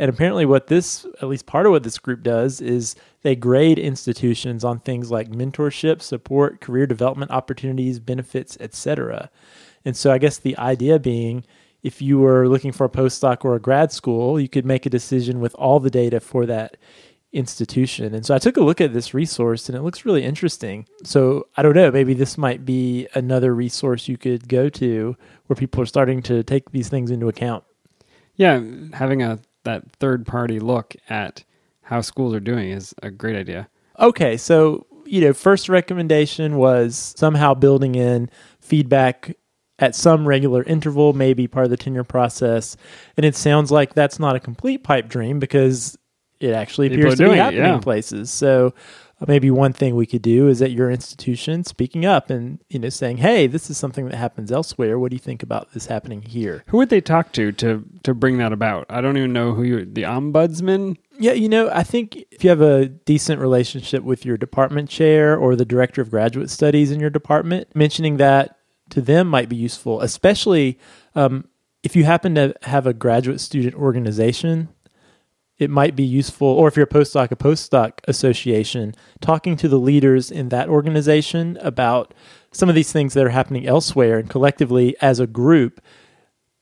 And 0.00 0.08
apparently, 0.08 0.46
what 0.46 0.68
this, 0.68 1.04
at 1.20 1.28
least 1.28 1.46
part 1.46 1.66
of 1.66 1.72
what 1.72 1.82
this 1.82 1.98
group 1.98 2.22
does, 2.22 2.60
is 2.60 2.94
they 3.22 3.34
grade 3.34 3.80
institutions 3.80 4.64
on 4.64 4.78
things 4.78 5.10
like 5.10 5.28
mentorship, 5.28 6.02
support, 6.02 6.60
career 6.60 6.86
development 6.86 7.32
opportunities, 7.32 7.98
benefits, 7.98 8.56
etc. 8.60 9.28
And 9.84 9.96
so, 9.96 10.12
I 10.12 10.18
guess 10.18 10.38
the 10.38 10.56
idea 10.56 11.00
being 11.00 11.44
if 11.82 12.02
you 12.02 12.18
were 12.18 12.48
looking 12.48 12.72
for 12.72 12.84
a 12.84 12.90
postdoc 12.90 13.44
or 13.44 13.54
a 13.54 13.60
grad 13.60 13.92
school, 13.92 14.40
you 14.40 14.48
could 14.48 14.66
make 14.66 14.86
a 14.86 14.90
decision 14.90 15.40
with 15.40 15.54
all 15.54 15.80
the 15.80 15.90
data 15.90 16.20
for 16.20 16.46
that 16.46 16.76
institution. 17.32 18.14
And 18.14 18.24
so 18.24 18.34
I 18.34 18.38
took 18.38 18.56
a 18.56 18.62
look 18.62 18.80
at 18.80 18.92
this 18.92 19.12
resource 19.12 19.68
and 19.68 19.76
it 19.76 19.82
looks 19.82 20.04
really 20.04 20.24
interesting. 20.24 20.86
So 21.04 21.46
I 21.56 21.62
don't 21.62 21.76
know, 21.76 21.90
maybe 21.90 22.14
this 22.14 22.38
might 22.38 22.64
be 22.64 23.06
another 23.14 23.54
resource 23.54 24.08
you 24.08 24.16
could 24.16 24.48
go 24.48 24.68
to 24.70 25.16
where 25.46 25.56
people 25.56 25.82
are 25.82 25.86
starting 25.86 26.22
to 26.22 26.42
take 26.42 26.70
these 26.70 26.88
things 26.88 27.10
into 27.10 27.28
account. 27.28 27.64
Yeah, 28.36 28.60
having 28.92 29.22
a 29.22 29.38
that 29.64 29.90
third 29.92 30.26
party 30.26 30.60
look 30.60 30.94
at 31.08 31.44
how 31.82 32.00
schools 32.00 32.32
are 32.34 32.40
doing 32.40 32.70
is 32.70 32.94
a 33.02 33.10
great 33.10 33.36
idea. 33.36 33.68
Okay, 33.98 34.36
so 34.36 34.86
you 35.04 35.22
know, 35.22 35.32
first 35.32 35.68
recommendation 35.68 36.56
was 36.56 37.14
somehow 37.16 37.54
building 37.54 37.94
in 37.94 38.30
feedback 38.60 39.34
at 39.78 39.94
some 39.94 40.26
regular 40.26 40.62
interval, 40.64 41.12
maybe 41.12 41.46
part 41.46 41.64
of 41.64 41.70
the 41.70 41.76
tenure 41.76 42.04
process. 42.04 42.76
And 43.16 43.24
it 43.24 43.36
sounds 43.36 43.70
like 43.70 43.94
that's 43.94 44.18
not 44.18 44.36
a 44.36 44.40
complete 44.40 44.82
pipe 44.82 45.08
dream 45.08 45.38
because 45.38 45.96
it 46.40 46.52
actually 46.52 46.88
People 46.88 47.04
appears 47.04 47.14
to 47.14 47.22
be 47.22 47.24
doing 47.26 47.38
it, 47.38 47.42
happening 47.42 47.64
yeah. 47.64 47.74
in 47.74 47.80
places. 47.80 48.30
So 48.30 48.74
uh, 49.20 49.24
maybe 49.26 49.50
one 49.50 49.72
thing 49.72 49.96
we 49.96 50.06
could 50.06 50.22
do 50.22 50.48
is 50.48 50.62
at 50.62 50.70
your 50.70 50.90
institution 50.90 51.64
speaking 51.64 52.04
up 52.06 52.30
and 52.30 52.60
you 52.68 52.78
know 52.78 52.88
saying, 52.88 53.18
"Hey, 53.18 53.46
this 53.46 53.70
is 53.70 53.76
something 53.76 54.06
that 54.06 54.16
happens 54.16 54.52
elsewhere. 54.52 54.98
What 54.98 55.10
do 55.10 55.16
you 55.16 55.20
think 55.20 55.42
about 55.42 55.72
this 55.72 55.86
happening 55.86 56.22
here?" 56.22 56.64
Who 56.68 56.76
would 56.78 56.90
they 56.90 57.00
talk 57.00 57.32
to 57.32 57.50
to 57.52 57.84
to 58.04 58.14
bring 58.14 58.38
that 58.38 58.52
about? 58.52 58.86
I 58.88 59.00
don't 59.00 59.16
even 59.16 59.32
know 59.32 59.54
who 59.54 59.62
you 59.64 59.84
the 59.84 60.02
ombudsman. 60.02 60.96
Yeah, 61.18 61.32
you 61.32 61.48
know, 61.48 61.68
I 61.70 61.82
think 61.82 62.16
if 62.30 62.44
you 62.44 62.50
have 62.50 62.60
a 62.60 62.86
decent 62.86 63.40
relationship 63.40 64.04
with 64.04 64.24
your 64.24 64.36
department 64.36 64.88
chair 64.88 65.36
or 65.36 65.56
the 65.56 65.64
director 65.64 66.00
of 66.00 66.10
graduate 66.10 66.48
studies 66.48 66.92
in 66.92 67.00
your 67.00 67.10
department, 67.10 67.74
mentioning 67.74 68.18
that 68.18 68.57
to 68.90 69.00
them 69.00 69.28
might 69.28 69.48
be 69.48 69.56
useful, 69.56 70.00
especially 70.00 70.78
um, 71.14 71.48
if 71.82 71.94
you 71.96 72.04
happen 72.04 72.34
to 72.34 72.54
have 72.62 72.86
a 72.86 72.94
graduate 72.94 73.40
student 73.40 73.74
organization. 73.74 74.68
It 75.58 75.70
might 75.70 75.96
be 75.96 76.04
useful, 76.04 76.46
or 76.46 76.68
if 76.68 76.76
you're 76.76 76.84
a 76.84 76.88
postdoc, 76.88 77.32
a 77.32 77.36
postdoc 77.36 77.98
association, 78.06 78.94
talking 79.20 79.56
to 79.56 79.66
the 79.66 79.80
leaders 79.80 80.30
in 80.30 80.50
that 80.50 80.68
organization 80.68 81.58
about 81.60 82.14
some 82.52 82.68
of 82.68 82.76
these 82.76 82.92
things 82.92 83.14
that 83.14 83.26
are 83.26 83.30
happening 83.30 83.66
elsewhere, 83.66 84.18
and 84.18 84.30
collectively 84.30 84.96
as 85.00 85.18
a 85.18 85.26
group, 85.26 85.80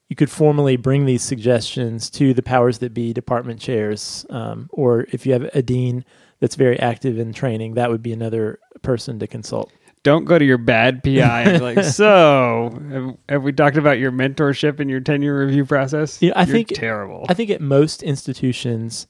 you 0.08 0.16
could 0.16 0.30
formally 0.30 0.76
bring 0.76 1.04
these 1.04 1.22
suggestions 1.22 2.08
to 2.10 2.32
the 2.32 2.42
powers 2.42 2.78
that 2.78 2.94
be 2.94 3.12
department 3.12 3.60
chairs, 3.60 4.24
um, 4.30 4.70
or 4.72 5.06
if 5.12 5.26
you 5.26 5.32
have 5.34 5.50
a 5.52 5.60
dean 5.60 6.02
that's 6.40 6.54
very 6.54 6.78
active 6.78 7.18
in 7.18 7.32
training, 7.32 7.74
that 7.74 7.90
would 7.90 8.02
be 8.02 8.12
another 8.12 8.58
person 8.82 9.18
to 9.18 9.26
consult. 9.26 9.70
Don't 10.06 10.24
go 10.24 10.38
to 10.38 10.44
your 10.44 10.56
bad 10.56 11.02
PI 11.02 11.42
and 11.42 11.58
be 11.58 11.64
like, 11.74 11.82
so 11.84 12.70
have, 12.92 13.16
have 13.28 13.42
we 13.42 13.52
talked 13.52 13.76
about 13.76 13.98
your 13.98 14.12
mentorship 14.12 14.78
and 14.78 14.88
your 14.88 15.00
tenure 15.00 15.36
review 15.44 15.64
process? 15.64 16.22
Yeah, 16.22 16.30
I 16.36 16.44
You're 16.44 16.52
think- 16.54 16.68
terrible. 16.68 17.26
I 17.28 17.34
think 17.34 17.50
at 17.50 17.60
most 17.60 18.04
institutions, 18.04 19.08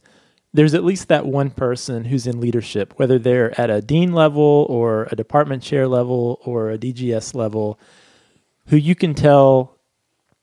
there's 0.55 0.73
at 0.73 0.85
least 0.85 1.09
that 1.09 1.27
one 1.27 1.51
person 1.51 2.07
who's 2.07 2.27
in 2.27 2.41
leadership, 2.41 2.95
whether 2.97 3.19
they're 3.19 3.61
at 3.61 3.69
a 3.69 3.83
dean 3.83 4.15
level 4.15 4.65
or 4.71 5.07
a 5.13 5.17
department 5.17 5.63
chair 5.63 5.87
level 5.87 6.41
or 6.47 6.71
a 6.71 6.79
DGS 6.79 7.35
level, 7.35 7.79
who 8.69 8.77
you 8.79 8.95
can 8.95 9.13
tell 9.13 9.77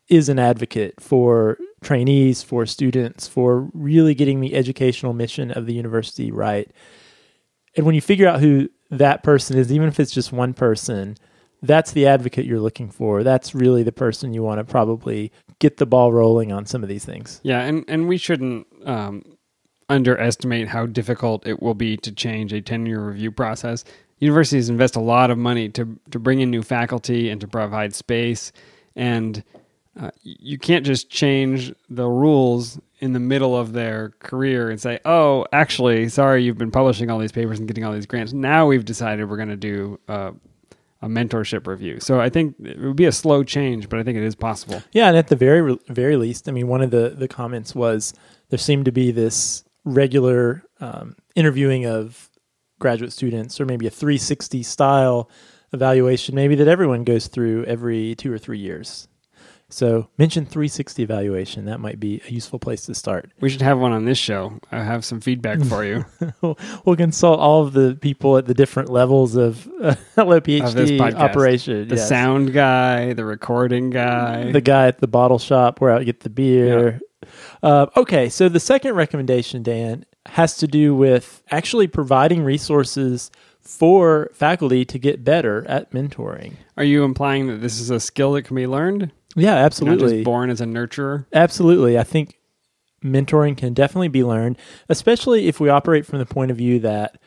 is 0.07 0.29
an 0.29 0.37
advocate 0.37 1.01
for 1.01 1.57
trainees, 1.81 2.43
for 2.43 2.67
students, 2.67 3.27
for 3.27 3.71
really 3.73 4.13
getting 4.13 4.39
the 4.39 4.53
educational 4.53 5.13
mission 5.13 5.49
of 5.49 5.65
the 5.65 5.73
university 5.73 6.31
right. 6.31 6.69
And 7.75 7.87
when 7.87 7.95
you 7.95 8.01
figure 8.01 8.27
out 8.27 8.39
who 8.39 8.69
that 8.97 9.23
person 9.23 9.57
is, 9.57 9.71
even 9.71 9.87
if 9.87 9.99
it's 9.99 10.11
just 10.11 10.31
one 10.31 10.53
person, 10.53 11.17
that's 11.61 11.91
the 11.91 12.05
advocate 12.07 12.45
you're 12.45 12.59
looking 12.59 12.89
for. 12.89 13.23
That's 13.23 13.55
really 13.55 13.83
the 13.83 13.91
person 13.91 14.33
you 14.33 14.43
want 14.43 14.59
to 14.59 14.63
probably 14.63 15.31
get 15.59 15.77
the 15.77 15.85
ball 15.85 16.11
rolling 16.11 16.51
on 16.51 16.65
some 16.65 16.83
of 16.83 16.89
these 16.89 17.05
things. 17.05 17.39
Yeah, 17.43 17.61
and, 17.61 17.85
and 17.87 18.07
we 18.07 18.17
shouldn't 18.17 18.67
um, 18.85 19.23
underestimate 19.89 20.67
how 20.67 20.85
difficult 20.85 21.47
it 21.47 21.61
will 21.61 21.73
be 21.73 21.97
to 21.97 22.11
change 22.11 22.51
a 22.53 22.61
tenure 22.61 23.07
review 23.07 23.31
process. 23.31 23.83
Universities 24.19 24.69
invest 24.69 24.95
a 24.95 25.01
lot 25.01 25.31
of 25.31 25.37
money 25.37 25.69
to 25.69 25.99
to 26.11 26.19
bring 26.19 26.39
in 26.39 26.49
new 26.49 26.63
faculty 26.63 27.29
and 27.29 27.41
to 27.41 27.47
provide 27.47 27.93
space, 27.93 28.51
and 28.95 29.43
uh, 29.99 30.11
you 30.21 30.57
can't 30.57 30.85
just 30.85 31.09
change 31.09 31.73
the 31.89 32.07
rules 32.07 32.79
in 33.03 33.11
the 33.11 33.19
middle 33.19 33.55
of 33.55 33.73
their 33.73 34.13
career 34.19 34.69
and 34.69 34.79
say, 34.79 34.99
"Oh, 35.03 35.45
actually, 35.51 36.07
sorry, 36.09 36.43
you've 36.43 36.57
been 36.57 36.71
publishing 36.71 37.09
all 37.09 37.19
these 37.19 37.33
papers 37.33 37.59
and 37.59 37.67
getting 37.67 37.83
all 37.83 37.91
these 37.91 38.05
grants. 38.05 38.31
Now 38.31 38.65
we've 38.65 38.85
decided 38.85 39.29
we're 39.29 39.37
going 39.37 39.49
to 39.49 39.57
do." 39.57 39.99
Uh, 40.07 40.31
a 41.01 41.07
mentorship 41.07 41.67
review. 41.67 41.99
So 41.99 42.21
I 42.21 42.29
think 42.29 42.55
it 42.63 42.79
would 42.79 42.95
be 42.95 43.03
a 43.03 43.11
slow 43.11 43.43
change, 43.43 43.89
but 43.89 43.99
I 43.99 44.03
think 44.03 44.17
it 44.17 44.23
is 44.23 44.35
possible. 44.35 44.81
Yeah, 44.93 45.09
and 45.09 45.17
at 45.17 45.27
the 45.27 45.35
very 45.35 45.77
very 45.89 46.15
least, 46.15 46.47
I 46.47 46.53
mean, 46.53 46.69
one 46.69 46.81
of 46.81 46.91
the 46.91 47.09
the 47.09 47.27
comments 47.27 47.75
was 47.75 48.13
there 48.47 48.57
seemed 48.57 48.85
to 48.85 48.93
be 48.93 49.11
this 49.11 49.65
regular 49.83 50.63
um, 50.79 51.17
interviewing 51.35 51.85
of 51.85 52.29
graduate 52.79 53.11
students, 53.11 53.59
or 53.59 53.65
maybe 53.65 53.85
a 53.85 53.89
360 53.89 54.63
style 54.63 55.29
evaluation, 55.73 56.35
maybe 56.35 56.55
that 56.55 56.69
everyone 56.69 57.03
goes 57.03 57.27
through 57.27 57.65
every 57.65 58.15
two 58.15 58.31
or 58.31 58.37
three 58.37 58.59
years. 58.59 59.09
So 59.73 60.07
mention 60.17 60.45
360 60.45 61.01
evaluation. 61.03 61.65
That 61.65 61.79
might 61.79 61.99
be 61.99 62.21
a 62.27 62.31
useful 62.31 62.59
place 62.59 62.85
to 62.85 62.95
start. 62.95 63.31
We 63.39 63.49
should 63.49 63.61
have 63.61 63.79
one 63.79 63.91
on 63.91 64.05
this 64.05 64.17
show. 64.17 64.59
I 64.71 64.83
have 64.83 65.03
some 65.03 65.19
feedback 65.19 65.61
for 65.63 65.83
you. 65.83 66.05
we'll 66.85 66.95
consult 66.95 67.39
all 67.39 67.63
of 67.63 67.73
the 67.73 67.97
people 67.99 68.37
at 68.37 68.45
the 68.45 68.53
different 68.53 68.89
levels 68.89 69.35
of 69.35 69.67
uh, 69.81 69.95
Hello 70.15 70.37
Of 70.37 70.43
PhD 70.43 70.97
podcast. 70.97 71.15
operation. 71.15 71.87
The 71.87 71.95
yes. 71.95 72.07
sound 72.07 72.53
guy, 72.53 73.13
the 73.13 73.25
recording 73.25 73.89
guy. 73.89 74.51
the 74.51 74.61
guy 74.61 74.87
at 74.87 74.99
the 74.99 75.07
bottle 75.07 75.39
shop 75.39 75.81
where 75.81 75.91
I 75.91 76.03
get 76.03 76.19
the 76.19 76.29
beer. 76.29 77.01
Uh, 77.61 77.87
okay, 77.97 78.29
so 78.29 78.49
the 78.49 78.59
second 78.59 78.93
recommendation, 78.93 79.63
Dan, 79.63 80.05
has 80.27 80.55
to 80.57 80.67
do 80.67 80.95
with 80.95 81.41
actually 81.49 81.87
providing 81.87 82.43
resources 82.43 83.31
for 83.59 84.29
faculty 84.33 84.83
to 84.85 84.99
get 84.99 85.23
better 85.23 85.65
at 85.67 85.91
mentoring. 85.91 86.55
Are 86.77 86.83
you 86.83 87.03
implying 87.03 87.47
that 87.47 87.61
this 87.61 87.79
is 87.79 87.89
a 87.89 87.99
skill 87.99 88.33
that 88.33 88.43
can 88.43 88.55
be 88.55 88.67
learned? 88.67 89.11
Yeah, 89.35 89.55
Not 89.55 89.65
absolutely. 89.65 90.17
just 90.17 90.23
born 90.25 90.49
as 90.49 90.61
a 90.61 90.65
nurturer? 90.65 91.25
Absolutely. 91.33 91.97
I 91.97 92.03
think 92.03 92.37
mentoring 93.03 93.57
can 93.57 93.73
definitely 93.73 94.07
be 94.07 94.23
learned, 94.23 94.57
especially 94.89 95.47
if 95.47 95.59
we 95.59 95.69
operate 95.69 96.05
from 96.05 96.19
the 96.19 96.25
point 96.25 96.51
of 96.51 96.57
view 96.57 96.79
that 96.79 97.19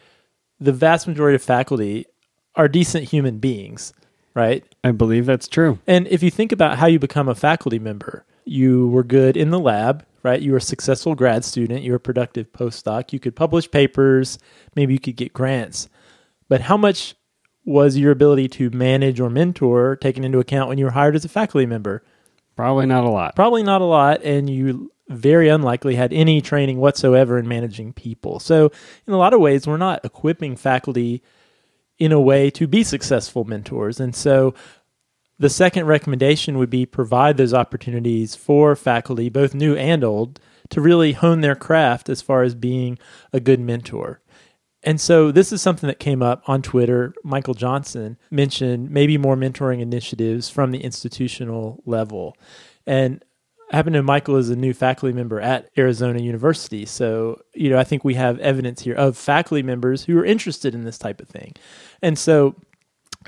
the 0.58 0.72
vast 0.72 1.06
majority 1.06 1.36
of 1.36 1.42
faculty 1.42 2.06
are 2.54 2.68
decent 2.68 3.04
human 3.04 3.38
beings, 3.38 3.92
right? 4.34 4.64
I 4.82 4.92
believe 4.92 5.26
that's 5.26 5.48
true. 5.48 5.78
And 5.86 6.06
if 6.08 6.22
you 6.22 6.30
think 6.30 6.52
about 6.52 6.78
how 6.78 6.86
you 6.86 6.98
become 6.98 7.28
a 7.28 7.34
faculty 7.34 7.78
member, 7.78 8.24
you 8.44 8.88
were 8.88 9.04
good 9.04 9.36
in 9.36 9.50
the 9.50 9.60
lab, 9.60 10.06
right? 10.22 10.40
You 10.40 10.52
were 10.52 10.58
a 10.58 10.62
successful 10.62 11.14
grad 11.14 11.44
student, 11.44 11.82
you 11.82 11.92
were 11.92 11.96
a 11.96 12.00
productive 12.00 12.50
postdoc, 12.52 13.12
you 13.12 13.20
could 13.20 13.36
publish 13.36 13.70
papers, 13.70 14.38
maybe 14.74 14.94
you 14.94 15.00
could 15.00 15.16
get 15.16 15.32
grants. 15.32 15.88
But 16.48 16.62
how 16.62 16.76
much 16.76 17.14
was 17.66 17.98
your 17.98 18.12
ability 18.12 18.48
to 18.48 18.70
manage 18.70 19.20
or 19.20 19.28
mentor 19.28 19.96
taken 19.96 20.24
into 20.24 20.38
account 20.38 20.68
when 20.68 20.78
you 20.78 20.86
were 20.86 20.92
hired 20.92 21.16
as 21.16 21.24
a 21.24 21.28
faculty 21.28 21.66
member? 21.66 22.02
Probably 22.54 22.86
not 22.86 23.04
a 23.04 23.10
lot. 23.10 23.36
Probably 23.36 23.62
not 23.62 23.82
a 23.82 23.84
lot, 23.84 24.22
and 24.22 24.48
you 24.48 24.90
very 25.08 25.48
unlikely 25.48 25.96
had 25.96 26.12
any 26.12 26.40
training 26.40 26.78
whatsoever 26.78 27.38
in 27.38 27.46
managing 27.46 27.92
people. 27.92 28.40
So, 28.40 28.72
in 29.06 29.12
a 29.12 29.18
lot 29.18 29.34
of 29.34 29.40
ways, 29.40 29.66
we're 29.66 29.76
not 29.76 30.04
equipping 30.04 30.56
faculty 30.56 31.22
in 31.98 32.12
a 32.12 32.20
way 32.20 32.50
to 32.50 32.66
be 32.66 32.82
successful 32.82 33.44
mentors. 33.44 34.00
And 34.00 34.14
so, 34.14 34.54
the 35.38 35.50
second 35.50 35.86
recommendation 35.86 36.56
would 36.58 36.70
be 36.70 36.86
provide 36.86 37.36
those 37.36 37.52
opportunities 37.52 38.34
for 38.34 38.74
faculty, 38.74 39.28
both 39.28 39.54
new 39.54 39.76
and 39.76 40.02
old, 40.02 40.40
to 40.70 40.80
really 40.80 41.12
hone 41.12 41.40
their 41.40 41.54
craft 41.54 42.08
as 42.08 42.22
far 42.22 42.42
as 42.42 42.54
being 42.54 42.98
a 43.32 43.40
good 43.40 43.60
mentor. 43.60 44.20
And 44.86 45.00
so 45.00 45.32
this 45.32 45.52
is 45.52 45.60
something 45.60 45.88
that 45.88 45.98
came 45.98 46.22
up 46.22 46.42
on 46.46 46.62
Twitter. 46.62 47.12
Michael 47.24 47.54
Johnson 47.54 48.16
mentioned 48.30 48.88
maybe 48.88 49.18
more 49.18 49.36
mentoring 49.36 49.80
initiatives 49.80 50.48
from 50.48 50.70
the 50.70 50.78
institutional 50.78 51.82
level. 51.84 52.36
And 52.86 53.22
I 53.72 53.76
happen 53.76 53.94
to 53.94 53.98
know 53.98 54.04
Michael 54.04 54.36
is 54.36 54.48
a 54.48 54.54
new 54.54 54.72
faculty 54.72 55.12
member 55.12 55.40
at 55.40 55.70
Arizona 55.76 56.20
University. 56.20 56.86
So, 56.86 57.40
you 57.52 57.68
know, 57.68 57.78
I 57.78 57.84
think 57.84 58.04
we 58.04 58.14
have 58.14 58.38
evidence 58.38 58.82
here 58.82 58.94
of 58.94 59.18
faculty 59.18 59.64
members 59.64 60.04
who 60.04 60.16
are 60.18 60.24
interested 60.24 60.72
in 60.72 60.84
this 60.84 60.98
type 60.98 61.20
of 61.20 61.28
thing. 61.28 61.54
And 62.00 62.16
so, 62.16 62.54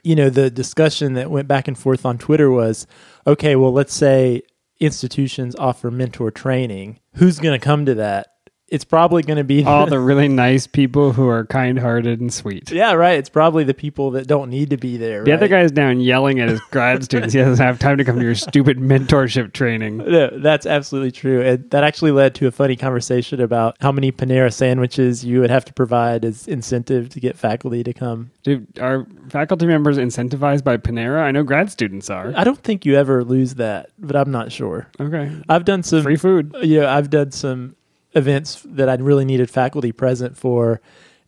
you 0.05 0.15
know, 0.15 0.31
the 0.31 0.51
discussion 0.51 1.15
that 1.15 1.29
went 1.29 1.49
back 1.49 1.67
and 1.67 1.77
forth 1.77 2.07
on 2.07 2.19
Twitter 2.19 2.53
was 2.53 2.87
okay, 3.27 3.57
well, 3.57 3.73
let's 3.73 3.95
say 3.95 4.43
institutions 4.79 5.57
offer 5.57 5.91
mentor 5.91 6.31
training. 6.31 7.01
Who's 7.15 7.41
going 7.41 7.59
to 7.59 7.65
come 7.65 7.85
to 7.87 7.97
that? 7.97 8.29
It's 8.69 8.85
probably 8.85 9.23
going 9.23 9.39
to 9.39 9.45
be 9.45 9.65
all 9.65 9.87
the 9.91 9.99
really 9.99 10.29
nice 10.29 10.67
people 10.67 11.13
who 11.13 11.29
are 11.29 11.45
kind-hearted 11.47 12.21
and 12.21 12.33
sweet. 12.33 12.71
Yeah, 12.71 12.93
right. 12.93 13.19
It's 13.19 13.29
probably 13.29 13.65
the 13.65 13.75
people 13.75 14.11
that 14.13 14.27
don't 14.27 14.51
need 14.51 14.71
to 14.71 14.77
be 14.77 14.97
there. 14.97 15.25
The 15.25 15.31
right? 15.31 15.37
other 15.37 15.49
guy's 15.49 15.73
down 15.73 16.01
yelling 16.01 16.41
at 16.41 16.49
his 16.49 16.61
grad 16.71 17.03
students. 17.05 17.35
He 17.35 17.41
doesn't 17.41 17.65
have 17.65 17.79
time 17.79 17.99
to 17.99 18.05
come 18.05 18.17
to 18.17 18.25
your 18.25 18.35
stupid 18.35 18.79
mentorship 18.79 19.53
training. 19.53 20.05
No, 20.19 20.31
that's 20.39 20.65
absolutely 20.65 21.13
true. 21.13 21.43
And 21.43 21.71
that 21.71 21.85
actually 21.85 22.13
led 22.13 22.35
to 22.37 22.47
a 22.47 22.51
funny 22.51 22.77
conversation 22.77 23.41
about 23.41 23.77
how 23.81 23.93
many 23.93 24.11
Panera 24.11 24.53
sandwiches 24.53 25.23
you 25.23 25.41
would 25.41 25.51
have 25.51 25.67
to 25.67 25.73
provide 25.73 26.25
as 26.25 26.49
incentive 26.49 27.11
to 27.11 27.21
get 27.21 27.37
faculty 27.37 27.85
to 27.85 27.93
come. 27.93 28.31
Dude, 28.43 28.67
are 28.81 29.07
faculty 29.29 29.67
members 29.67 29.99
incentivized 29.99 30.65
by 30.65 30.79
Panera? 30.79 31.21
I 31.21 31.31
know 31.31 31.43
grad 31.43 31.71
students 31.71 32.09
are. 32.09 32.33
I 32.35 32.43
don't 32.43 32.59
think 32.59 32.87
you 32.87 32.97
ever 32.97 33.23
lose 33.23 33.55
that, 33.57 33.91
but 33.99 34.17
I'm 34.17 34.31
not 34.31 34.51
sure. 34.51 34.89
Okay. 34.99 35.31
I've 35.49 35.67
done 35.67 35.83
some 35.83 36.03
free 36.03 36.17
food. 36.17 36.55
Yeah, 36.63 36.95
I've 36.95 37.11
done 37.11 37.31
some 37.31 37.77
events 38.19 38.63
that 38.67 38.89
I 38.89 38.95
really 38.95 39.25
needed 39.25 39.49
faculty 39.51 39.93
present 39.93 40.37
for, 40.37 40.81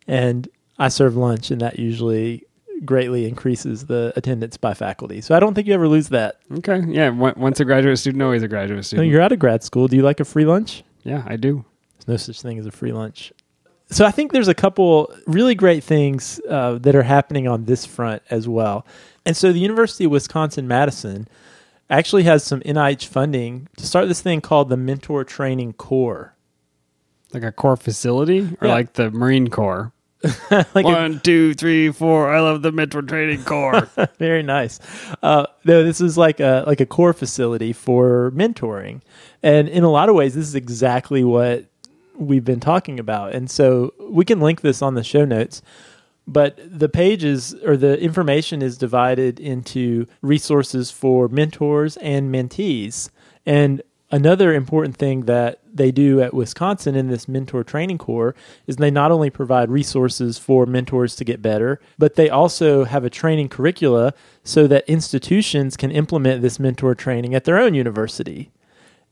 and 0.07 0.49
I 0.79 0.89
serve 0.89 1.17
lunch, 1.17 1.51
and 1.51 1.61
that 1.61 1.79
usually 1.79 2.45
greatly 2.85 3.27
increases 3.27 3.87
the 3.87 4.13
attendance 4.17 4.57
by 4.57 4.75
faculty. 4.75 5.21
So 5.21 5.35
I 5.35 5.41
don't 5.41 5.55
think 5.55 5.67
you 5.67 5.75
ever 5.75 5.89
lose 5.89 6.09
that. 6.09 6.39
Okay. 6.59 6.83
Yeah. 6.89 7.11
Once 7.11 7.61
a 7.61 7.65
graduate 7.65 7.99
student, 7.99 8.23
always 8.23 8.43
a 8.43 8.49
graduate 8.49 8.85
student. 8.85 9.09
you're 9.09 9.21
out 9.21 9.33
of 9.33 9.39
grad 9.39 9.63
school. 9.63 9.89
Do 9.89 9.97
you 9.97 10.03
like 10.03 10.21
a 10.21 10.25
free 10.25 10.45
lunch? 10.45 10.83
Yeah, 11.03 11.23
I 11.27 11.37
do. 11.37 11.65
There's 11.99 12.09
no 12.09 12.17
such 12.17 12.41
thing 12.41 12.59
as 12.59 12.67
a 12.67 12.71
free 12.71 12.93
lunch. 12.93 13.33
So 13.91 14.07
I 14.07 14.13
think 14.13 14.33
there's 14.33 14.49
a 14.49 14.55
couple 14.55 15.13
really 15.27 15.55
great 15.55 15.83
things 15.83 16.41
uh, 16.49 16.79
that 16.79 16.95
are 16.95 17.03
happening 17.03 17.49
on 17.49 17.65
this 17.65 17.85
front 17.85 18.23
as 18.31 18.49
well. 18.49 18.87
And 19.27 19.37
so 19.37 19.53
the 19.53 19.59
University 19.59 20.05
of 20.05 20.13
Wisconsin 20.13 20.69
Madison 20.69 21.29
actually 21.91 22.23
has 22.23 22.45
some 22.45 22.61
NIH 22.61 23.07
funding 23.07 23.69
to 23.77 23.87
start 23.87 24.07
this 24.09 24.23
thing 24.23 24.41
called 24.41 24.69
the 24.69 24.77
Mentor 24.77 25.25
Training 25.25 25.73
Corps. 25.73 26.35
Like 27.33 27.43
a 27.43 27.53
core 27.53 27.77
facility 27.77 28.41
or 28.61 28.69
yeah. 28.69 28.75
like 28.75 28.95
the 28.95 29.11
Marine 29.11 29.49
Corps? 29.49 29.93
like 30.51 30.85
One, 30.85 31.15
a, 31.15 31.19
two, 31.19 31.55
three, 31.55 31.91
four. 31.91 32.35
I 32.35 32.41
love 32.41 32.61
the 32.61 32.73
mentor 32.73 33.01
training 33.03 33.43
corps. 33.45 33.89
very 34.19 34.43
nice. 34.43 34.79
Uh, 35.23 35.47
no, 35.65 35.83
this 35.83 36.01
is 36.01 36.19
like 36.19 36.41
a 36.41 36.65
like 36.67 36.81
a 36.81 36.87
core 36.87 37.15
facility 37.15 37.73
for 37.73 38.31
mentoring, 38.33 39.01
and 39.43 39.67
in 39.67 39.83
a 39.83 39.91
lot 39.91 40.11
of 40.11 40.15
ways, 40.15 40.35
this 40.35 40.47
is 40.47 40.55
exactly 40.55 41.25
what 41.25 41.65
we've 42.17 42.45
been 42.45 42.61
talking 42.61 43.01
about. 43.01 43.35
And 43.35 43.51
so 43.51 43.95
we 43.99 44.27
can 44.27 44.41
link 44.41 44.61
this 44.61 44.83
on 44.83 44.95
the 44.95 45.05
show 45.05 45.25
notes. 45.25 45.63
But 46.27 46.61
the 46.63 46.91
pages 46.91 47.55
or 47.65 47.79
the 47.79 47.99
information 47.99 48.61
is 48.61 48.77
divided 48.77 49.41
into 49.41 50.07
resources 50.21 50.91
for 50.91 51.29
mentors 51.29 51.97
and 51.97 52.33
mentees. 52.33 53.09
And 53.47 53.83
Another 54.13 54.53
important 54.53 54.97
thing 54.97 55.23
that 55.23 55.60
they 55.73 55.91
do 55.91 56.21
at 56.21 56.35
Wisconsin 56.35 56.95
in 56.95 57.09
this 57.09 57.29
mentor 57.29 57.65
training 57.65 57.99
corps 57.99 58.35
is 58.67 58.77
they 58.77 58.91
not 58.91 59.11
only 59.11 59.31
provide 59.31 59.71
resources 59.71 60.39
for 60.39 60.67
mentors 60.67 61.17
to 61.17 61.25
get 61.25 61.43
better, 61.43 61.81
but 61.99 62.15
they 62.15 62.29
also 62.29 62.85
have 62.85 63.05
a 63.05 63.11
training 63.11 63.49
curricula 63.49 64.15
so 64.45 64.67
that 64.67 64.89
institutions 64.89 65.77
can 65.77 65.91
implement 65.91 66.43
this 66.43 66.59
mentor 66.59 66.95
training 66.95 67.35
at 67.35 67.45
their 67.45 67.59
own 67.59 67.75
university. 67.75 68.51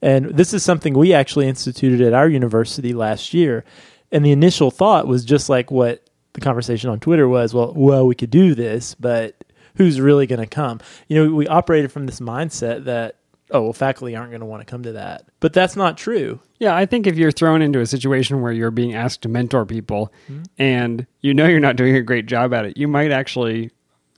And 0.01 0.37
this 0.37 0.55
is 0.55 0.62
something 0.62 0.94
we 0.94 1.12
actually 1.12 1.49
instituted 1.49 2.01
at 2.01 2.12
our 2.12 2.29
university 2.29 2.92
last 2.92 3.35
year. 3.35 3.64
And 4.12 4.25
the 4.25 4.33
initial 4.33 4.71
thought 4.71 5.07
was 5.07 5.25
just 5.25 5.49
like 5.49 5.71
what 5.71 6.09
the 6.35 6.40
conversation 6.40 6.88
on 6.90 7.01
Twitter 7.01 7.29
was, 7.29 7.53
well, 7.53 7.73
well, 7.75 8.07
we 8.07 8.14
could 8.14 8.31
do 8.31 8.55
this, 8.55 8.94
but 8.94 9.44
who's 9.77 10.01
really 10.01 10.27
going 10.27 10.40
to 10.40 10.47
come? 10.47 10.81
You 11.09 11.16
know, 11.16 11.35
we 11.35 11.47
operated 11.49 11.90
from 11.90 12.07
this 12.07 12.21
mindset 12.21 12.85
that 12.85 13.16
oh 13.51 13.63
well 13.63 13.73
faculty 13.73 14.15
aren't 14.15 14.31
going 14.31 14.41
to 14.41 14.47
want 14.47 14.61
to 14.61 14.71
come 14.71 14.83
to 14.83 14.93
that. 14.93 15.25
But 15.41 15.53
that's 15.53 15.77
not 15.77 15.97
true. 15.99 16.41
Yeah 16.59 16.75
i 16.75 16.87
think 16.87 17.07
if 17.07 17.17
you're 17.17 17.31
thrown 17.31 17.63
into 17.63 17.81
a 17.81 17.87
situation 17.87 18.41
where 18.41 18.53
you're 18.53 18.71
being 18.71 18.95
asked 18.95 19.23
to 19.23 19.29
mentor 19.29 19.65
people 19.65 20.13
mm-hmm. 20.29 20.43
and 20.59 21.07
you 21.21 21.35
know 21.35 21.47
you're 21.47 21.61
not 21.61 21.77
doing 21.77 21.95
a 21.95 22.03
great 22.03 22.27
job 22.27 22.53
at 22.53 22.65
it 22.65 22.77
you 22.77 22.89
might 22.89 23.11
actually 23.11 23.71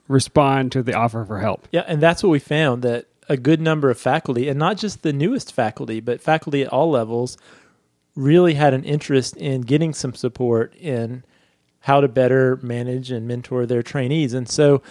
respond 0.08 0.72
to 0.72 0.82
the 0.82 0.94
offer 0.94 1.24
for 1.24 1.38
help. 1.38 1.68
Yeah 1.70 1.84
and 1.86 2.00
that's 2.00 2.22
what 2.22 2.30
we 2.30 2.38
found 2.38 2.82
that 2.82 3.06
a 3.28 3.36
good 3.36 3.60
number 3.60 3.90
of 3.90 3.98
faculty 3.98 4.48
and 4.48 4.58
not 4.58 4.76
just 4.76 5.02
the 5.02 5.12
newest 5.12 5.52
faculty 5.52 6.00
but 6.00 6.20
faculty 6.20 6.62
at 6.62 6.68
all 6.68 6.90
levels 6.90 7.36
really 8.16 8.54
had 8.54 8.74
an 8.74 8.84
interest 8.84 9.36
in 9.36 9.62
getting 9.62 9.94
some 9.94 10.14
support 10.14 10.74
in 10.76 11.22
how 11.80 12.00
to 12.00 12.08
better 12.08 12.58
manage 12.62 13.10
and 13.10 13.26
mentor 13.26 13.66
their 13.66 13.82
trainees. 13.82 14.34
And 14.34 14.48
so 14.48 14.82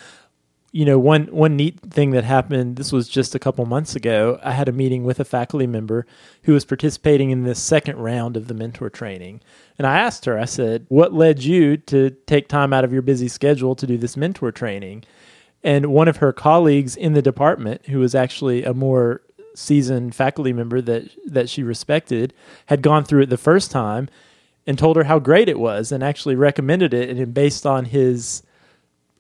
you 0.71 0.86
know, 0.86 0.99
one 0.99 1.25
one 1.27 1.55
neat 1.55 1.79
thing 1.79 2.12
that 2.12 2.23
happened. 2.23 2.75
This 2.75 2.91
was 2.91 3.08
just 3.08 3.34
a 3.34 3.39
couple 3.39 3.65
months 3.65 3.95
ago. 3.95 4.39
I 4.43 4.51
had 4.51 4.69
a 4.69 4.73
meeting 4.73 5.03
with 5.03 5.19
a 5.19 5.25
faculty 5.25 5.65
member 5.65 6.05
who 6.43 6.53
was 6.53 6.65
participating 6.65 7.32
in 7.32 7.43
this 7.43 7.60
second 7.60 7.97
round 7.97 8.38
of 8.38 8.47
the 8.47 8.53
mentor 8.53 8.89
training, 8.89 9.41
and 9.77 9.88
I 9.88 9.97
asked 9.97 10.25
her. 10.25 10.38
I 10.38 10.45
said, 10.45 10.86
"What 10.89 11.13
led 11.13 11.43
you 11.43 11.77
to 11.77 12.12
take 12.27 12.47
time 12.47 12.71
out 12.71 12.84
of 12.84 12.93
your 12.93 13.01
busy 13.01 13.27
schedule 13.27 13.75
to 13.75 13.88
do 13.88 13.97
this 13.97 14.15
mentor 14.15 14.51
training?" 14.51 15.03
And 15.63 15.88
one 15.88 16.08
of 16.08 16.17
her 16.17 16.32
colleagues 16.32 16.95
in 16.95 17.13
the 17.13 17.21
department, 17.21 17.88
who 17.88 17.99
was 17.99 18.13
actually 18.13 18.63
a 18.63 18.73
more 18.73 19.21
seasoned 19.55 20.13
faculty 20.13 20.53
member 20.53 20.82
that 20.82 21.10
that 21.25 21.49
she 21.49 21.63
respected, 21.63 22.34
had 22.67 22.84
gone 22.84 23.03
through 23.03 23.23
it 23.23 23.29
the 23.29 23.38
first 23.38 23.71
time 23.71 24.08
and 24.67 24.77
told 24.77 24.97
her 24.97 25.05
how 25.05 25.17
great 25.17 25.49
it 25.49 25.60
was, 25.60 25.91
and 25.91 26.03
actually 26.03 26.36
recommended 26.36 26.93
it. 26.93 27.10
And 27.10 27.34
based 27.34 27.65
on 27.65 27.86
his 27.86 28.43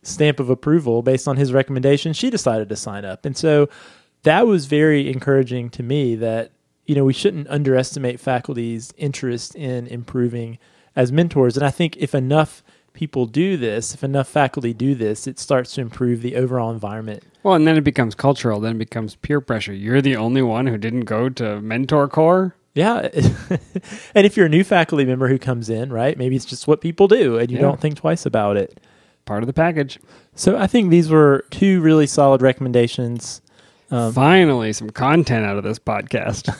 stamp 0.01 0.39
of 0.39 0.49
approval 0.49 1.01
based 1.01 1.27
on 1.27 1.37
his 1.37 1.53
recommendation, 1.53 2.13
she 2.13 2.29
decided 2.29 2.69
to 2.69 2.75
sign 2.75 3.05
up. 3.05 3.25
And 3.25 3.35
so 3.35 3.69
that 4.23 4.47
was 4.47 4.65
very 4.65 5.09
encouraging 5.09 5.69
to 5.71 5.83
me 5.83 6.15
that, 6.15 6.51
you 6.85 6.95
know, 6.95 7.05
we 7.05 7.13
shouldn't 7.13 7.47
underestimate 7.49 8.19
faculty's 8.19 8.93
interest 8.97 9.55
in 9.55 9.87
improving 9.87 10.57
as 10.95 11.11
mentors. 11.11 11.55
And 11.55 11.65
I 11.65 11.71
think 11.71 11.97
if 11.97 12.15
enough 12.15 12.63
people 12.93 13.25
do 13.25 13.55
this, 13.55 13.93
if 13.93 14.03
enough 14.03 14.27
faculty 14.27 14.73
do 14.73 14.95
this, 14.95 15.27
it 15.27 15.39
starts 15.39 15.73
to 15.75 15.81
improve 15.81 16.21
the 16.21 16.35
overall 16.35 16.71
environment. 16.71 17.23
Well, 17.43 17.53
and 17.53 17.65
then 17.65 17.77
it 17.77 17.83
becomes 17.83 18.15
cultural, 18.15 18.59
then 18.59 18.75
it 18.75 18.79
becomes 18.79 19.15
peer 19.15 19.39
pressure. 19.39 19.73
You're 19.73 20.01
the 20.01 20.17
only 20.17 20.41
one 20.41 20.67
who 20.67 20.77
didn't 20.77 21.01
go 21.01 21.29
to 21.29 21.61
mentor 21.61 22.07
core. 22.07 22.55
Yeah. 22.73 23.09
and 24.15 24.25
if 24.25 24.35
you're 24.35 24.47
a 24.47 24.49
new 24.49 24.63
faculty 24.63 25.05
member 25.05 25.27
who 25.27 25.39
comes 25.39 25.69
in, 25.69 25.91
right, 25.91 26.17
maybe 26.17 26.35
it's 26.35 26.45
just 26.45 26.67
what 26.67 26.81
people 26.81 27.07
do 27.07 27.37
and 27.37 27.49
you 27.49 27.57
yeah. 27.57 27.61
don't 27.61 27.79
think 27.79 27.97
twice 27.97 28.25
about 28.25 28.57
it 28.57 28.79
part 29.29 29.43
of 29.43 29.47
the 29.47 29.53
package. 29.53 29.99
So 30.33 30.57
I 30.57 30.65
think 30.65 30.89
these 30.89 31.11
were 31.11 31.45
two 31.51 31.81
really 31.81 32.07
solid 32.07 32.41
recommendations. 32.41 33.43
Um, 33.91 34.11
Finally, 34.11 34.73
some 34.73 34.89
content 34.89 35.45
out 35.45 35.55
of 35.55 35.63
this 35.63 35.77
podcast. 35.77 36.51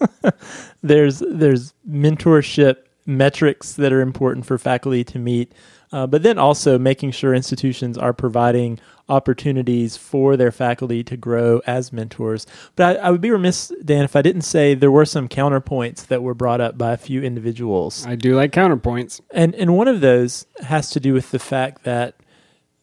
there's 0.82 1.24
there's 1.28 1.74
mentorship 1.90 2.76
metrics 3.04 3.72
that 3.72 3.92
are 3.92 4.00
important 4.00 4.46
for 4.46 4.58
faculty 4.58 5.02
to 5.02 5.18
meet, 5.18 5.50
uh, 5.94 6.08
but 6.08 6.24
then 6.24 6.38
also 6.38 6.76
making 6.76 7.12
sure 7.12 7.32
institutions 7.32 7.96
are 7.96 8.12
providing 8.12 8.80
opportunities 9.08 9.96
for 9.96 10.36
their 10.36 10.50
faculty 10.50 11.04
to 11.04 11.16
grow 11.16 11.62
as 11.68 11.92
mentors. 11.92 12.48
But 12.74 12.98
I, 12.98 13.06
I, 13.06 13.10
would 13.12 13.20
be 13.20 13.30
remiss, 13.30 13.72
Dan, 13.84 14.02
if 14.02 14.16
I 14.16 14.22
didn't 14.22 14.42
say 14.42 14.74
there 14.74 14.90
were 14.90 15.04
some 15.04 15.28
counterpoints 15.28 16.08
that 16.08 16.20
were 16.20 16.34
brought 16.34 16.60
up 16.60 16.76
by 16.76 16.94
a 16.94 16.96
few 16.96 17.22
individuals. 17.22 18.04
I 18.04 18.16
do 18.16 18.34
like 18.34 18.50
counterpoints. 18.50 19.20
And, 19.30 19.54
and 19.54 19.76
one 19.76 19.86
of 19.86 20.00
those 20.00 20.46
has 20.64 20.90
to 20.90 21.00
do 21.00 21.14
with 21.14 21.30
the 21.30 21.38
fact 21.38 21.84
that 21.84 22.16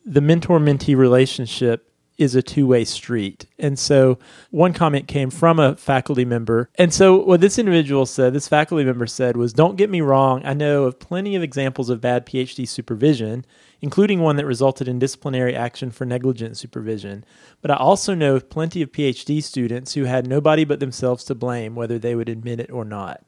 the 0.06 0.21
mentor 0.21 0.60
mentee 0.60 0.95
relationship 0.95 1.90
is 2.22 2.36
a 2.36 2.42
two 2.42 2.68
way 2.68 2.86
street. 2.86 3.48
And 3.58 3.78
so 3.78 4.20
one 4.52 4.74
comment 4.74 5.08
came 5.08 5.32
from 5.32 5.60
a 5.60 5.76
faculty 5.76 6.24
member. 6.24 6.70
And 6.76 6.94
so 6.94 7.18
what 7.18 7.42
this 7.42 7.58
individual 7.58 8.06
said, 8.06 8.34
this 8.34 8.48
faculty 8.48 8.86
member 8.86 9.08
said, 9.08 9.36
was 9.36 9.54
Don't 9.54 9.76
get 9.76 9.90
me 9.90 10.02
wrong, 10.02 10.44
I 10.46 10.54
know 10.54 10.84
of 10.84 11.00
plenty 11.00 11.36
of 11.36 11.42
examples 11.42 11.90
of 11.90 12.00
bad 12.00 12.26
PhD 12.26 12.68
supervision, 12.68 13.44
including 13.82 14.20
one 14.20 14.36
that 14.36 14.46
resulted 14.46 14.88
in 14.88 15.00
disciplinary 15.00 15.56
action 15.56 15.90
for 15.90 16.06
negligent 16.06 16.58
supervision. 16.58 17.26
But 17.62 17.72
I 17.72 17.76
also 17.76 18.14
know 18.14 18.36
of 18.36 18.50
plenty 18.50 18.84
of 18.84 18.92
PhD 18.92 19.42
students 19.42 19.96
who 19.96 20.04
had 20.04 20.28
nobody 20.28 20.64
but 20.64 20.80
themselves 20.80 21.24
to 21.26 21.36
blame, 21.36 21.74
whether 21.74 21.98
they 21.98 22.16
would 22.16 22.30
admit 22.30 22.60
it 22.60 22.72
or 22.72 22.86
not. 22.86 23.24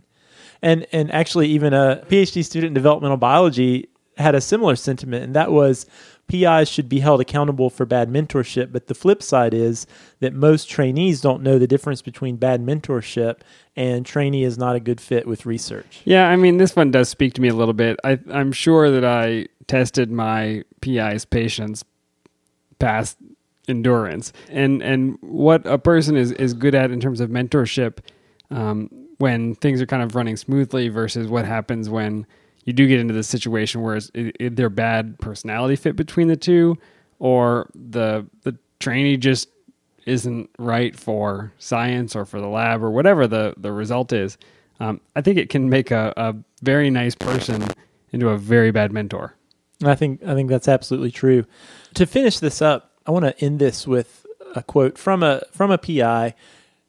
And, 0.61 0.85
and 0.93 1.11
actually, 1.11 1.47
even 1.47 1.73
a 1.73 2.03
PhD 2.07 2.45
student 2.45 2.69
in 2.69 2.73
developmental 2.75 3.17
biology 3.17 3.89
had 4.17 4.35
a 4.35 4.41
similar 4.41 4.75
sentiment, 4.75 5.23
and 5.23 5.35
that 5.35 5.51
was 5.51 5.85
PIs 6.27 6.69
should 6.69 6.87
be 6.87 6.99
held 6.99 7.19
accountable 7.21 7.69
for 7.69 7.85
bad 7.85 8.09
mentorship. 8.09 8.71
But 8.71 8.87
the 8.87 8.95
flip 8.95 9.21
side 9.21 9.53
is 9.53 9.85
that 10.19 10.33
most 10.33 10.69
trainees 10.69 11.21
don't 11.21 11.43
know 11.43 11.59
the 11.59 11.67
difference 11.67 12.01
between 12.01 12.37
bad 12.37 12.61
mentorship 12.61 13.41
and 13.75 14.05
trainee 14.05 14.43
is 14.43 14.57
not 14.57 14.75
a 14.75 14.79
good 14.79 15.01
fit 15.01 15.27
with 15.27 15.45
research. 15.45 16.01
Yeah, 16.05 16.29
I 16.29 16.35
mean, 16.35 16.57
this 16.57 16.75
one 16.75 16.91
does 16.91 17.09
speak 17.09 17.33
to 17.33 17.41
me 17.41 17.49
a 17.49 17.55
little 17.55 17.73
bit. 17.73 17.99
I, 18.03 18.19
I'm 18.31 18.51
sure 18.51 18.89
that 18.91 19.03
I 19.03 19.47
tested 19.67 20.11
my 20.11 20.63
PI's 20.81 21.25
patience 21.25 21.83
past 22.79 23.17
endurance 23.69 24.33
and 24.49 24.83
and 24.83 25.17
what 25.21 25.65
a 25.65 25.77
person 25.77 26.17
is 26.17 26.33
is 26.33 26.53
good 26.53 26.75
at 26.75 26.91
in 26.91 26.99
terms 26.99 27.21
of 27.21 27.29
mentorship 27.29 27.99
um, 28.51 28.89
when 29.19 29.55
things 29.55 29.81
are 29.81 29.85
kind 29.85 30.03
of 30.03 30.15
running 30.15 30.35
smoothly 30.35 30.89
versus 30.89 31.27
what 31.27 31.45
happens 31.45 31.89
when 31.89 32.25
you 32.63 32.73
do 32.73 32.87
get 32.87 32.99
into 32.99 33.13
the 33.13 33.23
situation 33.23 33.81
where 33.81 33.95
it's 33.95 34.11
either 34.13 34.69
bad 34.69 35.19
personality 35.19 35.75
fit 35.75 35.95
between 35.95 36.27
the 36.27 36.35
two 36.35 36.77
or 37.19 37.69
the 37.75 38.25
the 38.43 38.57
trainee 38.79 39.17
just 39.17 39.49
isn't 40.05 40.49
right 40.59 40.97
for 40.97 41.53
science 41.57 42.15
or 42.15 42.25
for 42.25 42.41
the 42.41 42.47
lab 42.47 42.83
or 42.83 42.91
whatever 42.91 43.27
the 43.27 43.53
the 43.57 43.71
result 43.71 44.11
is. 44.11 44.37
Um, 44.79 44.99
i 45.15 45.21
think 45.21 45.37
it 45.37 45.49
can 45.49 45.69
make 45.69 45.91
a, 45.91 46.13
a 46.17 46.35
very 46.61 46.89
nice 46.89 47.15
person 47.15 47.63
into 48.11 48.29
a 48.29 48.37
very 48.37 48.71
bad 48.71 48.91
mentor. 48.91 49.35
I 49.83 49.95
think 49.95 50.23
i 50.23 50.33
think 50.33 50.49
that's 50.49 50.67
absolutely 50.67 51.11
true. 51.11 51.45
To 51.95 52.05
finish 52.05 52.39
this 52.39 52.61
up 52.61 52.91
i 53.05 53.11
want 53.11 53.25
to 53.25 53.39
end 53.43 53.59
this 53.59 53.85
with 53.87 54.25
a 54.55 54.63
quote 54.63 54.97
from 54.97 55.23
a 55.23 55.41
from 55.51 55.71
a 55.71 55.77
pi 55.77 56.33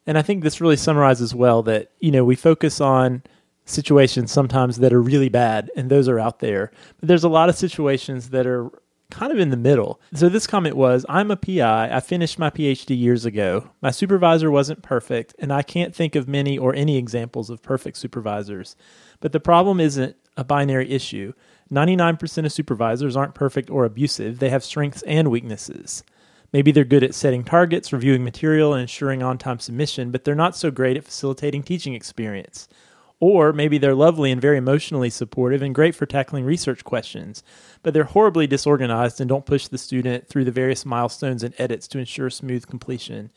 and 0.05 0.17
i 0.17 0.21
think 0.21 0.43
this 0.43 0.61
really 0.61 0.77
summarizes 0.77 1.33
well 1.33 1.63
that 1.63 1.91
you 1.99 2.11
know 2.11 2.23
we 2.23 2.35
focus 2.35 2.79
on 2.79 3.23
situations 3.65 4.31
sometimes 4.31 4.77
that 4.77 4.93
are 4.93 5.01
really 5.01 5.29
bad, 5.29 5.71
and 5.75 5.89
those 5.89 6.07
are 6.07 6.19
out 6.19 6.39
there. 6.39 6.71
But 6.99 7.09
there's 7.09 7.23
a 7.23 7.29
lot 7.29 7.49
of 7.49 7.55
situations 7.55 8.29
that 8.29 8.47
are 8.47 8.69
kind 9.11 9.31
of 9.31 9.39
in 9.39 9.49
the 9.49 9.57
middle. 9.57 9.99
So 10.13 10.29
this 10.29 10.47
comment 10.47 10.75
was 10.75 11.05
I'm 11.09 11.31
a 11.31 11.35
PI. 11.35 11.95
I 11.95 11.99
finished 11.99 12.39
my 12.39 12.49
PhD 12.49 12.97
years 12.97 13.25
ago. 13.25 13.69
My 13.81 13.91
supervisor 13.91 14.49
wasn't 14.49 14.83
perfect, 14.83 15.35
and 15.39 15.51
I 15.51 15.61
can't 15.61 15.95
think 15.95 16.15
of 16.15 16.27
many 16.27 16.57
or 16.57 16.73
any 16.73 16.97
examples 16.97 17.49
of 17.49 17.61
perfect 17.61 17.97
supervisors. 17.97 18.75
But 19.19 19.31
the 19.31 19.39
problem 19.39 19.79
isn't 19.79 20.15
a 20.37 20.43
binary 20.43 20.91
issue. 20.91 21.33
99% 21.71 22.45
of 22.45 22.51
supervisors 22.51 23.15
aren't 23.15 23.35
perfect 23.35 23.69
or 23.69 23.85
abusive, 23.85 24.39
they 24.39 24.49
have 24.49 24.63
strengths 24.63 25.01
and 25.03 25.31
weaknesses. 25.31 26.03
Maybe 26.53 26.71
they're 26.71 26.85
good 26.85 27.03
at 27.03 27.15
setting 27.15 27.43
targets, 27.43 27.91
reviewing 27.91 28.23
material, 28.23 28.73
and 28.73 28.81
ensuring 28.81 29.23
on 29.23 29.37
time 29.37 29.59
submission, 29.59 30.11
but 30.11 30.23
they're 30.23 30.35
not 30.35 30.55
so 30.55 30.71
great 30.71 30.95
at 30.95 31.03
facilitating 31.03 31.63
teaching 31.63 31.93
experience. 31.93 32.69
Or 33.19 33.53
maybe 33.53 33.77
they're 33.77 33.95
lovely 33.95 34.31
and 34.31 34.41
very 34.41 34.57
emotionally 34.57 35.09
supportive 35.09 35.61
and 35.61 35.73
great 35.73 35.95
for 35.95 36.05
tackling 36.05 36.43
research 36.43 36.83
questions, 36.83 37.43
but 37.81 37.93
they're 37.93 38.03
horribly 38.03 38.45
disorganized 38.45 39.21
and 39.21 39.29
don't 39.29 39.45
push 39.45 39.67
the 39.67 39.77
student 39.77 40.27
through 40.27 40.43
the 40.43 40.51
various 40.51 40.85
milestones 40.85 41.41
and 41.41 41.53
edits 41.57 41.87
to 41.87 41.99
ensure 41.99 42.29
smooth 42.29 42.67
completion. 42.67 43.31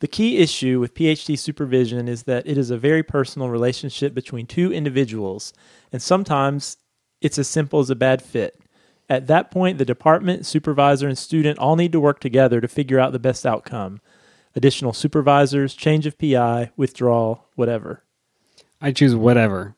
The 0.00 0.08
key 0.08 0.38
issue 0.38 0.80
with 0.80 0.94
PhD 0.94 1.38
supervision 1.38 2.08
is 2.08 2.24
that 2.24 2.46
it 2.46 2.58
is 2.58 2.70
a 2.70 2.78
very 2.78 3.02
personal 3.02 3.48
relationship 3.48 4.14
between 4.14 4.46
two 4.46 4.72
individuals, 4.72 5.52
and 5.92 6.02
sometimes 6.02 6.78
it's 7.20 7.38
as 7.38 7.48
simple 7.48 7.80
as 7.80 7.90
a 7.90 7.94
bad 7.94 8.22
fit. 8.22 8.60
At 9.08 9.26
that 9.26 9.50
point, 9.50 9.78
the 9.78 9.84
department, 9.84 10.46
supervisor, 10.46 11.08
and 11.08 11.18
student 11.18 11.58
all 11.58 11.76
need 11.76 11.92
to 11.92 12.00
work 12.00 12.20
together 12.20 12.60
to 12.60 12.68
figure 12.68 12.98
out 12.98 13.12
the 13.12 13.18
best 13.18 13.44
outcome. 13.44 14.00
Additional 14.56 14.92
supervisors, 14.92 15.74
change 15.74 16.06
of 16.06 16.18
PI, 16.18 16.70
withdrawal, 16.76 17.48
whatever. 17.54 18.03
I 18.84 18.92
choose 18.92 19.16
whatever, 19.16 19.74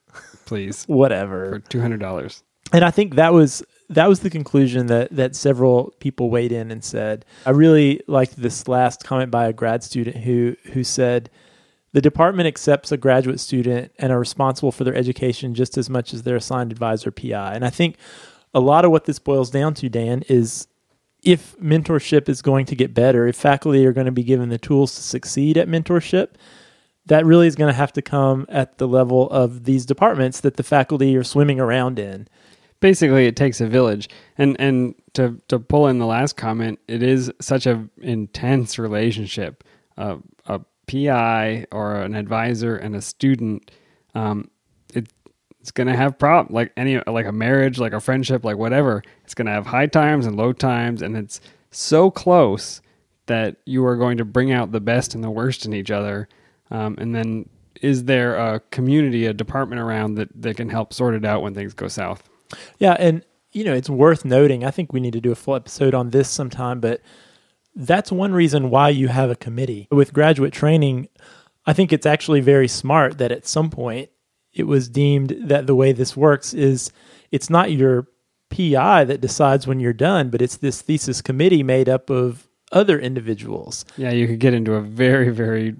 please. 0.47 0.85
whatever 0.89 1.51
for 1.53 1.59
two 1.61 1.81
hundred 1.81 2.01
dollars. 2.01 2.43
And 2.73 2.85
I 2.85 2.91
think 2.91 3.15
that 3.15 3.33
was 3.33 3.63
that 3.89 4.09
was 4.09 4.21
the 4.21 4.31
conclusion 4.31 4.87
that 4.89 5.15
that 5.15 5.37
several 5.37 5.95
people 6.01 6.29
weighed 6.29 6.51
in 6.51 6.73
and 6.73 6.83
said. 6.83 7.25
I 7.47 7.51
really 7.51 8.01
liked 8.09 8.37
this 8.37 8.67
last 8.67 9.05
comment 9.05 9.31
by 9.31 9.47
a 9.47 9.53
grad 9.53 9.85
student 9.85 10.17
who 10.17 10.57
who 10.73 10.83
said 10.83 11.31
the 11.93 12.01
department 12.01 12.49
accepts 12.49 12.91
a 12.91 12.97
graduate 12.97 13.39
student 13.39 13.93
and 13.97 14.13
are 14.13 14.19
responsible 14.19 14.73
for 14.73 14.83
their 14.83 14.97
education 14.97 15.55
just 15.55 15.79
as 15.79 15.89
much 15.89 16.13
as 16.13 16.25
their 16.25 16.37
assigned 16.37 16.73
advisor 16.73 17.13
PI. 17.13 17.55
And 17.55 17.65
I 17.65 17.71
think 17.71 17.97
a 18.53 18.61
lot 18.61 18.85
of 18.85 18.91
what 18.91 19.05
this 19.05 19.21
boils 19.21 19.51
down 19.51 19.75
to, 19.75 19.89
Dan, 19.89 20.25
is 20.29 20.67
if 21.23 21.57
mentorship 21.59 22.29
is 22.29 22.43
going 22.43 22.67
to 22.67 22.75
get 22.75 22.93
better, 22.93 23.29
if 23.29 23.37
faculty 23.37 23.87
are 23.87 23.93
going 23.93 24.07
to 24.07 24.13
be 24.13 24.25
given 24.25 24.49
the 24.49 24.59
tools 24.59 24.95
to 24.97 25.03
succeed 25.03 25.57
at 25.57 25.69
mentorship, 25.69 26.31
that 27.07 27.25
really 27.25 27.47
is 27.47 27.55
going 27.55 27.73
to 27.73 27.77
have 27.77 27.93
to 27.95 28.03
come 28.03 28.47
at 28.49 28.79
the 28.79 28.89
level 28.89 29.31
of 29.31 29.65
these 29.65 29.87
departments 29.87 30.41
that 30.41 30.57
the 30.57 30.63
faculty 30.63 31.17
are 31.17 31.25
swimming 31.25 31.61
around 31.61 31.99
in. 31.99 32.29
Basically, 32.81 33.27
it 33.27 33.37
takes 33.37 33.61
a 33.61 33.67
village, 33.67 34.09
and 34.37 34.55
and 34.61 34.95
to 35.15 35.41
to 35.49 35.59
pull 35.59 35.87
in 35.87 35.99
the 35.99 36.07
last 36.07 36.37
comment, 36.37 36.79
it 36.89 37.03
is 37.03 37.33
such 37.41 37.67
a 37.67 37.89
intense 38.03 38.79
relationship. 38.79 39.65
Uh, 39.97 40.19
a 40.47 40.61
PI 40.87 41.67
or 41.73 41.97
an 41.97 42.15
advisor 42.15 42.77
and 42.77 42.95
a 42.95 43.01
student, 43.01 43.71
um, 44.15 44.51
it, 44.93 45.11
it's 45.61 45.71
going 45.71 45.87
to 45.87 45.97
have 45.97 46.19
problems 46.19 46.55
like 46.55 46.73
any 46.77 47.01
like 47.07 47.25
a 47.25 47.33
marriage, 47.33 47.79
like 47.79 47.95
a 47.95 48.01
friendship, 48.01 48.45
like 48.45 48.59
whatever. 48.59 49.03
It's 49.25 49.35
going 49.35 49.47
to 49.47 49.53
have 49.53 49.67
high 49.67 49.87
times 49.87 50.27
and 50.27 50.37
low 50.37 50.53
times, 50.53 51.01
and 51.01 51.17
it's 51.17 51.41
so 51.71 52.11
close 52.11 52.83
that 53.25 53.57
you 53.65 53.85
are 53.87 53.97
going 53.97 54.19
to 54.19 54.25
bring 54.25 54.53
out 54.53 54.71
the 54.71 54.81
best 54.81 55.15
and 55.15 55.25
the 55.25 55.31
worst 55.31 55.65
in 55.65 55.73
each 55.73 55.91
other 55.91 56.29
um, 56.71 56.97
and 56.99 57.15
then 57.15 57.49
is 57.83 58.05
there 58.05 58.37
a 58.37 58.61
community, 58.71 59.27
a 59.27 59.33
department 59.33 59.81
around 59.81 60.15
that, 60.15 60.29
that 60.41 60.57
can 60.57 60.69
help 60.69 60.93
sort 60.93 61.15
it 61.15 61.25
out 61.25 61.43
when 61.43 61.55
things 61.55 61.75
go 61.75 61.89
south? 61.89 62.29
Yeah, 62.79 62.97
and 62.99 63.23
you 63.53 63.65
know, 63.65 63.75
it's 63.75 63.89
worth 63.89 64.25
noting. 64.25 64.65
I 64.65 64.71
think 64.71 64.93
we 64.93 65.01
need 65.01 65.15
to 65.15 65.21
do 65.21 65.33
a 65.33 65.37
full 65.37 65.55
episode 65.55 65.95
on 65.95 66.11
this 66.11 66.29
sometime, 66.29 66.81
but 66.81 67.01
that's 67.75 68.13
one 68.13 68.33
reason 68.33 68.71
why 68.71 68.91
you 68.91 69.09
have 69.09 69.31
a 69.31 69.37
committee. 69.37 69.89
With 69.91 70.13
graduate 70.13 70.53
training, 70.53 71.09
I 71.67 71.73
think 71.73 71.93
it's 71.93 72.07
actually 72.07 72.41
very 72.41 72.69
smart 72.69 73.19
that 73.19 73.33
at 73.33 73.47
some 73.47 73.71
point 73.71 74.11
it 74.53 74.65
was 74.65 74.89
deemed 74.89 75.37
that 75.41 75.67
the 75.67 75.75
way 75.75 75.93
this 75.93 76.17
works 76.17 76.55
is 76.55 76.93
it's 77.31 77.51
not 77.51 77.73
your 77.73 78.09
PI 78.51 79.05
that 79.05 79.21
decides 79.21 79.67
when 79.67 79.81
you're 79.81 79.93
done, 79.93 80.31
but 80.31 80.41
it's 80.41 80.57
this 80.57 80.81
thesis 80.81 81.21
committee 81.21 81.63
made 81.63 81.89
up 81.89 82.11
of 82.11 82.49
other 82.73 82.99
individuals. 82.99 83.85
Yeah, 83.97 84.11
you 84.11 84.27
could 84.27 84.39
get 84.39 84.55
into 84.55 84.75
a 84.75 84.81
very, 84.81 85.31
very 85.31 85.75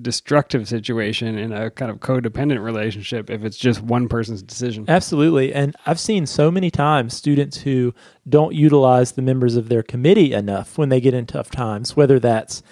destructive 0.00 0.68
situation 0.68 1.36
in 1.36 1.52
a 1.52 1.70
kind 1.70 1.90
of 1.90 1.98
codependent 1.98 2.62
relationship 2.62 3.28
if 3.28 3.44
it's 3.44 3.56
just 3.56 3.80
one 3.80 4.08
person's 4.08 4.42
decision. 4.42 4.84
Absolutely. 4.88 5.52
And 5.52 5.76
I've 5.84 6.00
seen 6.00 6.26
so 6.26 6.50
many 6.50 6.70
times 6.70 7.14
students 7.14 7.58
who 7.58 7.92
don't 8.28 8.54
utilize 8.54 9.12
the 9.12 9.22
members 9.22 9.56
of 9.56 9.68
their 9.68 9.82
committee 9.82 10.32
enough 10.32 10.78
when 10.78 10.88
they 10.88 11.00
get 11.00 11.14
in 11.14 11.26
tough 11.26 11.50
times, 11.50 11.96
whether 11.96 12.18
that's 12.18 12.62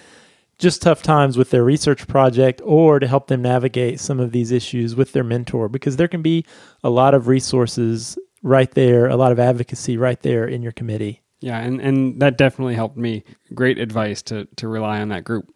just 0.59 0.81
tough 0.81 1.03
times 1.03 1.37
with 1.37 1.51
their 1.51 1.63
research 1.63 2.07
project 2.07 2.61
or 2.63 2.99
to 2.99 3.07
help 3.07 3.27
them 3.27 3.41
navigate 3.41 3.99
some 3.99 4.19
of 4.19 4.31
these 4.31 4.51
issues 4.51 4.95
with 4.95 5.11
their 5.11 5.23
mentor 5.23 5.69
because 5.69 5.97
there 5.97 6.07
can 6.07 6.21
be 6.21 6.45
a 6.83 6.89
lot 6.89 7.13
of 7.13 7.27
resources 7.27 8.17
right 8.41 8.71
there, 8.71 9.07
a 9.07 9.15
lot 9.15 9.31
of 9.31 9.39
advocacy 9.39 9.97
right 9.97 10.21
there 10.21 10.47
in 10.47 10.63
your 10.63 10.71
committee. 10.71 11.21
Yeah, 11.39 11.59
and, 11.59 11.79
and 11.79 12.19
that 12.21 12.37
definitely 12.37 12.73
helped 12.73 12.97
me. 12.97 13.23
Great 13.53 13.77
advice 13.77 14.23
to, 14.23 14.45
to 14.55 14.67
rely 14.67 15.01
on 15.01 15.09
that 15.09 15.23
group. 15.23 15.53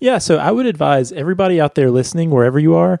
Yeah, 0.00 0.18
so 0.18 0.38
I 0.38 0.50
would 0.50 0.66
advise 0.66 1.12
everybody 1.12 1.60
out 1.60 1.74
there 1.74 1.90
listening, 1.90 2.30
wherever 2.30 2.58
you 2.58 2.74
are, 2.74 3.00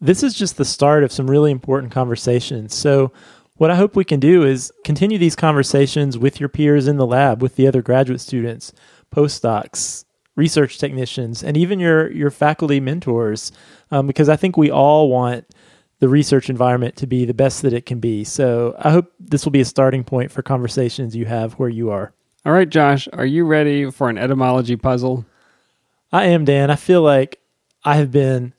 this 0.00 0.22
is 0.22 0.34
just 0.34 0.56
the 0.56 0.64
start 0.64 1.04
of 1.04 1.12
some 1.12 1.30
really 1.30 1.50
important 1.50 1.92
conversations. 1.92 2.74
So, 2.74 3.12
what 3.56 3.70
I 3.70 3.76
hope 3.76 3.94
we 3.94 4.04
can 4.04 4.18
do 4.18 4.44
is 4.44 4.72
continue 4.84 5.18
these 5.18 5.36
conversations 5.36 6.18
with 6.18 6.40
your 6.40 6.48
peers 6.48 6.88
in 6.88 6.96
the 6.96 7.06
lab, 7.06 7.40
with 7.40 7.54
the 7.54 7.68
other 7.68 7.82
graduate 7.82 8.20
students, 8.20 8.72
postdocs, 9.14 10.04
research 10.34 10.78
technicians, 10.78 11.44
and 11.44 11.56
even 11.56 11.78
your 11.78 12.10
your 12.10 12.30
faculty 12.30 12.80
mentors, 12.80 13.52
um, 13.90 14.06
because 14.06 14.28
I 14.28 14.36
think 14.36 14.56
we 14.56 14.70
all 14.70 15.08
want 15.08 15.46
the 16.00 16.08
research 16.08 16.50
environment 16.50 16.96
to 16.96 17.06
be 17.06 17.24
the 17.24 17.34
best 17.34 17.62
that 17.62 17.72
it 17.72 17.86
can 17.86 18.00
be. 18.00 18.24
So 18.24 18.74
I 18.80 18.90
hope 18.90 19.12
this 19.20 19.44
will 19.44 19.52
be 19.52 19.60
a 19.60 19.64
starting 19.64 20.02
point 20.02 20.32
for 20.32 20.42
conversations 20.42 21.14
you 21.14 21.26
have 21.26 21.52
where 21.54 21.68
you 21.68 21.90
are. 21.90 22.12
All 22.44 22.52
right, 22.52 22.68
Josh, 22.68 23.06
are 23.12 23.24
you 23.24 23.44
ready 23.44 23.88
for 23.88 24.10
an 24.10 24.18
etymology 24.18 24.74
puzzle? 24.74 25.24
I 26.12 26.26
am, 26.26 26.44
Dan. 26.44 26.70
I 26.70 26.76
feel 26.76 27.02
like 27.02 27.38
I 27.84 27.96
have 27.96 28.10
been 28.10 28.52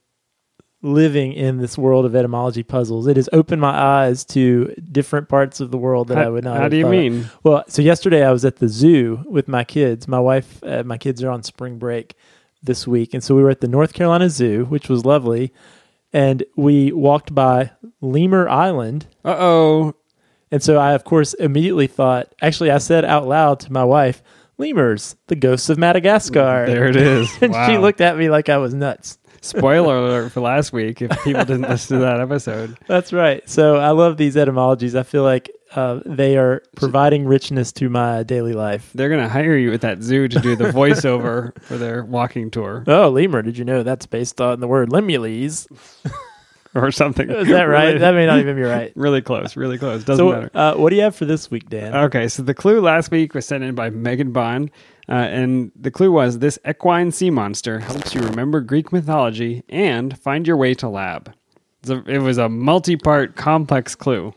living 0.81 1.31
in 1.33 1.59
this 1.59 1.77
world 1.77 2.03
of 2.05 2.15
etymology 2.15 2.63
puzzles. 2.63 3.07
It 3.07 3.15
has 3.15 3.29
opened 3.31 3.61
my 3.61 3.69
eyes 3.73 4.25
to 4.25 4.73
different 4.91 5.29
parts 5.29 5.59
of 5.61 5.71
the 5.71 5.77
world 5.77 6.09
that 6.09 6.17
how, 6.17 6.23
I 6.25 6.29
would 6.29 6.43
not. 6.43 6.57
How 6.57 6.67
do 6.67 6.75
you 6.75 6.83
thought 6.83 6.93
of. 6.93 6.99
mean? 6.99 7.29
Well, 7.43 7.63
so 7.67 7.81
yesterday 7.81 8.25
I 8.25 8.31
was 8.31 8.43
at 8.43 8.57
the 8.57 8.67
zoo 8.67 9.23
with 9.27 9.47
my 9.47 9.63
kids. 9.63 10.07
My 10.07 10.19
wife, 10.19 10.61
uh, 10.63 10.83
my 10.83 10.97
kids 10.97 11.23
are 11.23 11.29
on 11.29 11.43
spring 11.43 11.77
break 11.77 12.15
this 12.61 12.85
week, 12.87 13.13
and 13.13 13.23
so 13.23 13.35
we 13.35 13.43
were 13.43 13.49
at 13.49 13.61
the 13.61 13.67
North 13.67 13.93
Carolina 13.93 14.29
Zoo, 14.29 14.65
which 14.65 14.89
was 14.89 15.05
lovely. 15.05 15.53
And 16.11 16.43
we 16.55 16.91
walked 16.91 17.33
by 17.33 17.71
Lemur 18.01 18.47
Island, 18.47 19.07
Uh 19.25 19.35
oh. 19.39 19.95
and 20.51 20.61
so 20.61 20.77
I, 20.77 20.93
of 20.93 21.03
course, 21.03 21.33
immediately 21.35 21.87
thought. 21.87 22.33
Actually, 22.41 22.71
I 22.71 22.77
said 22.77 23.03
out 23.05 23.27
loud 23.27 23.59
to 23.61 23.71
my 23.71 23.83
wife, 23.83 24.21
"Lemurs, 24.63 25.15
the 25.27 25.35
ghosts 25.35 25.69
of 25.69 25.77
Madagascar." 25.77 26.65
There 26.65 26.87
it 26.87 26.95
is. 26.95 27.29
and 27.41 27.53
she 27.67 27.77
looked 27.77 28.01
at 28.01 28.17
me 28.17 28.29
like 28.29 28.49
I 28.49 28.57
was 28.57 28.73
nuts. 28.73 29.17
Spoiler 29.41 29.97
alert 29.97 30.31
for 30.31 30.39
last 30.39 30.71
week 30.71 31.01
if 31.01 31.11
people 31.23 31.43
didn't 31.43 31.63
listen 31.69 31.99
to 31.99 32.05
that 32.05 32.21
episode. 32.21 32.77
That's 32.87 33.11
right. 33.11 33.47
So 33.49 33.75
I 33.75 33.89
love 33.89 34.15
these 34.15 34.37
etymologies. 34.37 34.95
I 34.95 35.03
feel 35.03 35.23
like 35.23 35.51
uh, 35.75 35.99
they 36.05 36.37
are 36.37 36.63
providing 36.77 37.25
richness 37.25 37.73
to 37.73 37.89
my 37.89 38.23
daily 38.23 38.53
life. 38.53 38.89
They're 38.95 39.09
going 39.09 39.21
to 39.21 39.27
hire 39.27 39.57
you 39.57 39.73
at 39.73 39.81
that 39.81 40.01
zoo 40.01 40.29
to 40.29 40.39
do 40.39 40.55
the 40.55 40.65
voiceover 40.71 41.61
for 41.63 41.77
their 41.77 42.05
walking 42.05 42.51
tour 42.51 42.85
Oh, 42.87 43.09
lemur! 43.09 43.41
Did 43.41 43.57
you 43.57 43.65
know 43.65 43.83
that's 43.83 44.05
based 44.05 44.39
on 44.39 44.61
the 44.61 44.67
word 44.67 44.89
lemules? 44.91 45.67
or 46.75 46.91
something. 46.91 47.29
Is 47.29 47.47
that 47.47 47.63
right? 47.63 47.85
Really, 47.87 47.99
that 47.99 48.13
may 48.13 48.25
not 48.25 48.39
even 48.39 48.55
be 48.55 48.61
right. 48.63 48.91
really 48.95 49.21
close. 49.21 49.55
Really 49.55 49.77
close. 49.77 50.03
Doesn't 50.03 50.23
So, 50.25 50.31
matter. 50.31 50.49
uh, 50.53 50.75
what 50.75 50.89
do 50.89 50.95
you 50.95 51.01
have 51.03 51.15
for 51.15 51.25
this 51.25 51.49
week, 51.51 51.69
Dan? 51.69 51.93
Okay, 51.95 52.27
so 52.27 52.41
the 52.43 52.53
clue 52.53 52.81
last 52.81 53.11
week 53.11 53.33
was 53.33 53.45
sent 53.45 53.63
in 53.63 53.75
by 53.75 53.89
Megan 53.89 54.31
Bond, 54.31 54.71
uh, 55.09 55.13
and 55.13 55.71
the 55.75 55.91
clue 55.91 56.11
was 56.11 56.39
this 56.39 56.57
equine 56.67 57.11
sea 57.11 57.29
monster 57.29 57.79
helps 57.79 58.15
you 58.15 58.21
remember 58.21 58.61
Greek 58.61 58.91
mythology 58.91 59.63
and 59.69 60.17
find 60.17 60.47
your 60.47 60.57
way 60.57 60.73
to 60.75 60.87
lab. 60.89 61.33
It 61.85 62.21
was 62.21 62.37
a 62.37 62.47
multi-part, 62.47 63.35
complex 63.35 63.93
clue. 63.93 64.33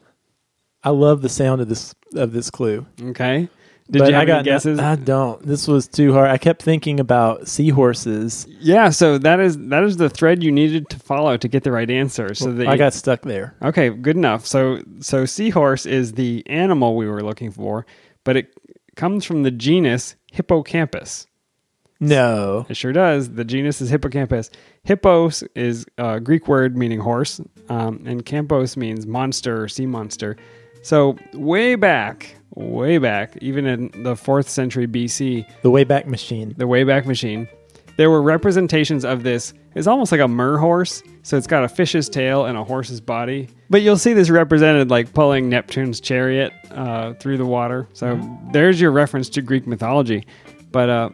I 0.82 0.90
love 0.90 1.22
the 1.22 1.28
sound 1.28 1.60
of 1.60 1.68
this 1.68 1.94
of 2.14 2.32
this 2.32 2.50
clue. 2.50 2.86
Okay, 3.00 3.48
did 3.90 4.00
But 4.00 4.08
you 4.08 4.14
have 4.14 4.22
I 4.22 4.26
got 4.26 4.38
any 4.40 4.44
guesses? 4.46 4.78
I 4.80 4.96
don't. 4.96 5.40
This 5.42 5.68
was 5.68 5.86
too 5.86 6.12
hard. 6.12 6.28
I 6.30 6.38
kept 6.38 6.62
thinking 6.62 6.98
about 6.98 7.46
seahorses. 7.48 8.46
yeah, 8.60 8.90
so 8.90 9.18
that 9.18 9.38
is 9.40 9.56
that 9.68 9.84
is 9.84 9.96
the 9.96 10.10
thread 10.10 10.42
you 10.42 10.50
needed 10.50 10.88
to 10.90 10.98
follow 10.98 11.36
to 11.36 11.48
get 11.48 11.62
the 11.62 11.70
right 11.72 11.88
answer. 11.90 12.34
So 12.34 12.52
that 12.52 12.66
I 12.66 12.72
you- 12.72 12.78
got 12.78 12.94
stuck 12.94 13.22
there. 13.22 13.54
Okay, 13.62 13.90
good 13.90 14.16
enough. 14.16 14.46
So 14.46 14.80
so 15.00 15.24
seahorse 15.24 15.86
is 15.86 16.12
the 16.14 16.42
animal 16.46 16.96
we 16.96 17.06
were 17.06 17.22
looking 17.22 17.50
for, 17.52 17.86
but 18.24 18.36
it 18.36 18.52
comes 18.96 19.24
from 19.24 19.42
the 19.44 19.50
genus 19.50 20.16
Hippocampus. 20.32 21.26
No. 21.98 22.66
It 22.68 22.76
sure 22.76 22.92
does. 22.92 23.30
The 23.32 23.44
genus 23.44 23.80
is 23.80 23.88
Hippocampus. 23.88 24.50
Hippos 24.84 25.42
is 25.54 25.86
a 25.96 26.20
Greek 26.20 26.46
word 26.46 26.76
meaning 26.76 27.00
horse, 27.00 27.40
um, 27.70 28.02
and 28.06 28.24
campos 28.24 28.76
means 28.76 29.06
monster 29.06 29.62
or 29.62 29.68
sea 29.68 29.86
monster. 29.86 30.36
So 30.82 31.16
way 31.32 31.74
back, 31.74 32.35
way 32.54 32.98
back, 32.98 33.36
even 33.40 33.66
in 33.66 34.02
the 34.02 34.16
fourth 34.16 34.48
century 34.48 34.86
BC, 34.86 35.46
The 35.62 35.70
Wayback 35.70 36.06
Machine. 36.06 36.54
the 36.56 36.64
Wayback 36.66 37.06
Machine, 37.06 37.48
there 37.96 38.10
were 38.10 38.22
representations 38.22 39.04
of 39.04 39.22
this. 39.22 39.54
It's 39.74 39.86
almost 39.86 40.12
like 40.12 40.20
a 40.20 40.28
mer 40.28 40.58
horse. 40.58 41.02
So 41.22 41.36
it's 41.36 41.46
got 41.46 41.64
a 41.64 41.68
fish's 41.68 42.08
tail 42.08 42.44
and 42.44 42.56
a 42.56 42.64
horse's 42.64 43.00
body. 43.00 43.48
But 43.68 43.82
you'll 43.82 43.98
see 43.98 44.12
this 44.12 44.30
represented 44.30 44.90
like 44.90 45.12
pulling 45.12 45.48
Neptune's 45.50 46.00
chariot 46.00 46.52
uh, 46.70 47.14
through 47.14 47.38
the 47.38 47.46
water. 47.46 47.88
So 47.94 48.20
there's 48.52 48.80
your 48.80 48.90
reference 48.90 49.28
to 49.30 49.42
Greek 49.42 49.66
mythology. 49.66 50.26
But 50.72 50.88
uh, 50.90 51.10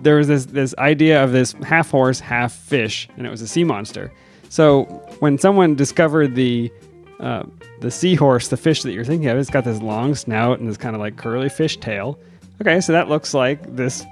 there 0.00 0.16
was 0.16 0.28
this 0.28 0.44
this 0.46 0.74
idea 0.78 1.22
of 1.24 1.32
this 1.32 1.52
half 1.64 1.90
horse, 1.90 2.20
half 2.20 2.52
fish, 2.52 3.08
and 3.16 3.26
it 3.26 3.30
was 3.30 3.42
a 3.42 3.48
sea 3.48 3.64
monster. 3.64 4.12
So 4.48 4.84
when 5.18 5.38
someone 5.38 5.74
discovered 5.74 6.34
the 6.34 6.70
uh, 7.20 7.42
the 7.80 7.90
seahorse, 7.90 8.48
the 8.48 8.56
fish 8.56 8.82
that 8.82 8.92
you're 8.92 9.04
thinking 9.04 9.28
of, 9.28 9.38
it's 9.38 9.50
got 9.50 9.64
this 9.64 9.80
long 9.82 10.14
snout 10.14 10.58
and 10.60 10.68
this 10.68 10.76
kind 10.76 10.94
of 10.94 11.00
like 11.00 11.16
curly 11.16 11.48
fish 11.48 11.76
tail. 11.78 12.18
Okay, 12.60 12.80
so 12.80 12.92
that 12.92 13.08
looks 13.08 13.34
like 13.34 13.74
this 13.76 14.04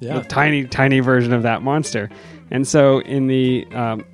Yeah. 0.00 0.22
tiny, 0.28 0.64
tiny 0.64 1.00
version 1.00 1.32
of 1.32 1.42
that 1.42 1.62
monster. 1.62 2.08
And 2.50 2.66
so 2.66 3.00
in 3.00 3.26
the 3.26 3.66
um, 3.74 4.04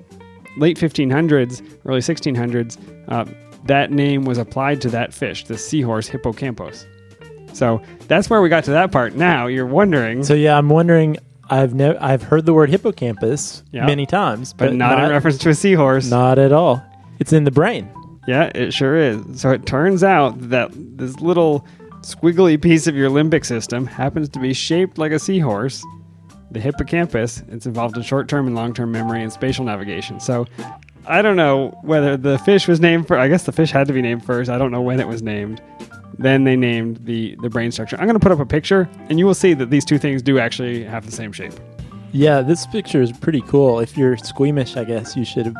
late 0.57 0.77
1500s, 0.77 1.61
early 1.85 2.01
1600s, 2.01 2.77
uh, 3.07 3.25
that 3.65 3.91
name 3.91 4.23
was 4.25 4.37
applied 4.37 4.81
to 4.81 4.89
that 4.89 5.13
fish, 5.13 5.45
the 5.45 5.57
seahorse 5.57 6.07
hippocampus. 6.07 6.85
So 7.53 7.81
that's 8.07 8.29
where 8.29 8.41
we 8.41 8.49
got 8.49 8.63
to 8.65 8.71
that 8.71 8.91
part. 8.91 9.15
Now 9.15 9.47
you're 9.47 9.65
wondering, 9.65 10.23
So 10.23 10.33
yeah, 10.33 10.57
I'm 10.57 10.69
wondering. 10.69 11.17
I've 11.49 11.73
never 11.73 11.97
I've 12.03 12.21
heard 12.23 12.45
the 12.45 12.53
word 12.53 12.69
hippocampus 12.69 13.63
Yeah. 13.71 13.85
many 13.85 14.05
times, 14.05 14.51
but, 14.53 14.73
not, 14.73 15.01
in 15.01 15.09
reference 15.09 15.37
to 15.39 15.49
a 15.49 15.55
seahorse. 15.55 16.09
Not 16.09 16.37
at 16.39 16.51
all. 16.51 16.83
It's 17.19 17.31
in 17.31 17.45
the 17.45 17.51
brain. 17.51 17.89
Yeah, 18.27 18.51
it 18.53 18.73
sure 18.73 18.97
is. 18.97 19.41
So 19.41 19.51
it 19.51 19.65
turns 19.65 20.03
out 20.03 20.49
that 20.49 20.69
this 20.75 21.19
little 21.21 21.65
squiggly 22.01 22.61
piece 22.61 22.85
of 22.85 22.95
your 22.95 23.09
limbic 23.09 23.45
system 23.45 23.87
happens 23.87 24.29
to 24.29 24.39
be 24.39 24.53
shaped 24.53 24.97
like 24.97 25.13
a 25.13 25.19
seahorse. 25.19 25.83
The 26.51 26.59
hippocampus, 26.59 27.43
it's 27.49 27.65
involved 27.65 27.97
in 27.97 28.03
short 28.03 28.27
term 28.27 28.45
and 28.47 28.55
long 28.55 28.73
term 28.73 28.91
memory 28.91 29.23
and 29.23 29.31
spatial 29.31 29.65
navigation. 29.65 30.19
So 30.19 30.45
I 31.05 31.21
don't 31.21 31.37
know 31.37 31.77
whether 31.83 32.17
the 32.17 32.37
fish 32.39 32.67
was 32.67 32.81
named 32.81 33.07
for 33.07 33.17
I 33.17 33.29
guess 33.29 33.43
the 33.43 33.51
fish 33.53 33.71
had 33.71 33.87
to 33.87 33.93
be 33.93 34.01
named 34.01 34.25
first. 34.25 34.49
I 34.49 34.57
don't 34.57 34.71
know 34.71 34.81
when 34.81 34.99
it 34.99 35.07
was 35.07 35.21
named. 35.21 35.61
Then 36.19 36.43
they 36.43 36.55
named 36.55 36.97
the, 37.05 37.37
the 37.41 37.49
brain 37.49 37.71
structure. 37.71 37.95
I'm 37.97 38.07
going 38.07 38.19
to 38.19 38.19
put 38.19 38.31
up 38.31 38.39
a 38.39 38.45
picture, 38.45 38.89
and 39.07 39.19
you 39.19 39.25
will 39.25 39.35
see 39.35 39.53
that 39.53 39.69
these 39.69 39.85
two 39.85 39.99
things 39.99 40.23
do 40.23 40.39
actually 40.39 40.83
have 40.83 41.05
the 41.05 41.11
same 41.11 41.31
shape. 41.31 41.53
Yeah, 42.11 42.41
this 42.41 42.65
picture 42.65 43.01
is 43.01 43.11
pretty 43.11 43.41
cool. 43.41 43.79
If 43.79 43.95
you're 43.95 44.17
squeamish, 44.17 44.77
I 44.77 44.83
guess 44.83 45.15
you 45.15 45.23
should 45.23 45.55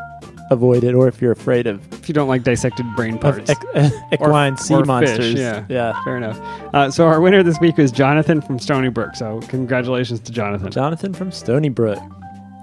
avoid 0.50 0.84
it, 0.84 0.94
or 0.94 1.08
if 1.08 1.20
you're 1.20 1.32
afraid 1.32 1.66
of, 1.66 1.80
If 1.92 2.08
you 2.08 2.14
don't 2.14 2.28
like 2.28 2.42
dissected 2.42 2.86
brain 2.96 3.18
parts. 3.18 3.50
equ- 3.50 3.92
equine 4.12 4.56
sea 4.56 4.74
or 4.74 4.80
fish, 4.80 4.86
monsters. 4.86 5.34
yeah. 5.34 5.64
yeah. 5.68 6.02
Fair 6.04 6.16
enough. 6.16 6.38
Uh, 6.74 6.90
so 6.90 7.06
our 7.06 7.20
winner 7.20 7.42
this 7.42 7.58
week 7.60 7.78
is 7.78 7.92
Jonathan 7.92 8.40
from 8.40 8.58
Stony 8.58 8.88
Brook. 8.88 9.14
So 9.16 9.40
congratulations 9.48 10.20
to 10.20 10.32
Jonathan. 10.32 10.70
Jonathan 10.70 11.12
from 11.12 11.30
Stony 11.32 11.68
Brook. 11.68 11.98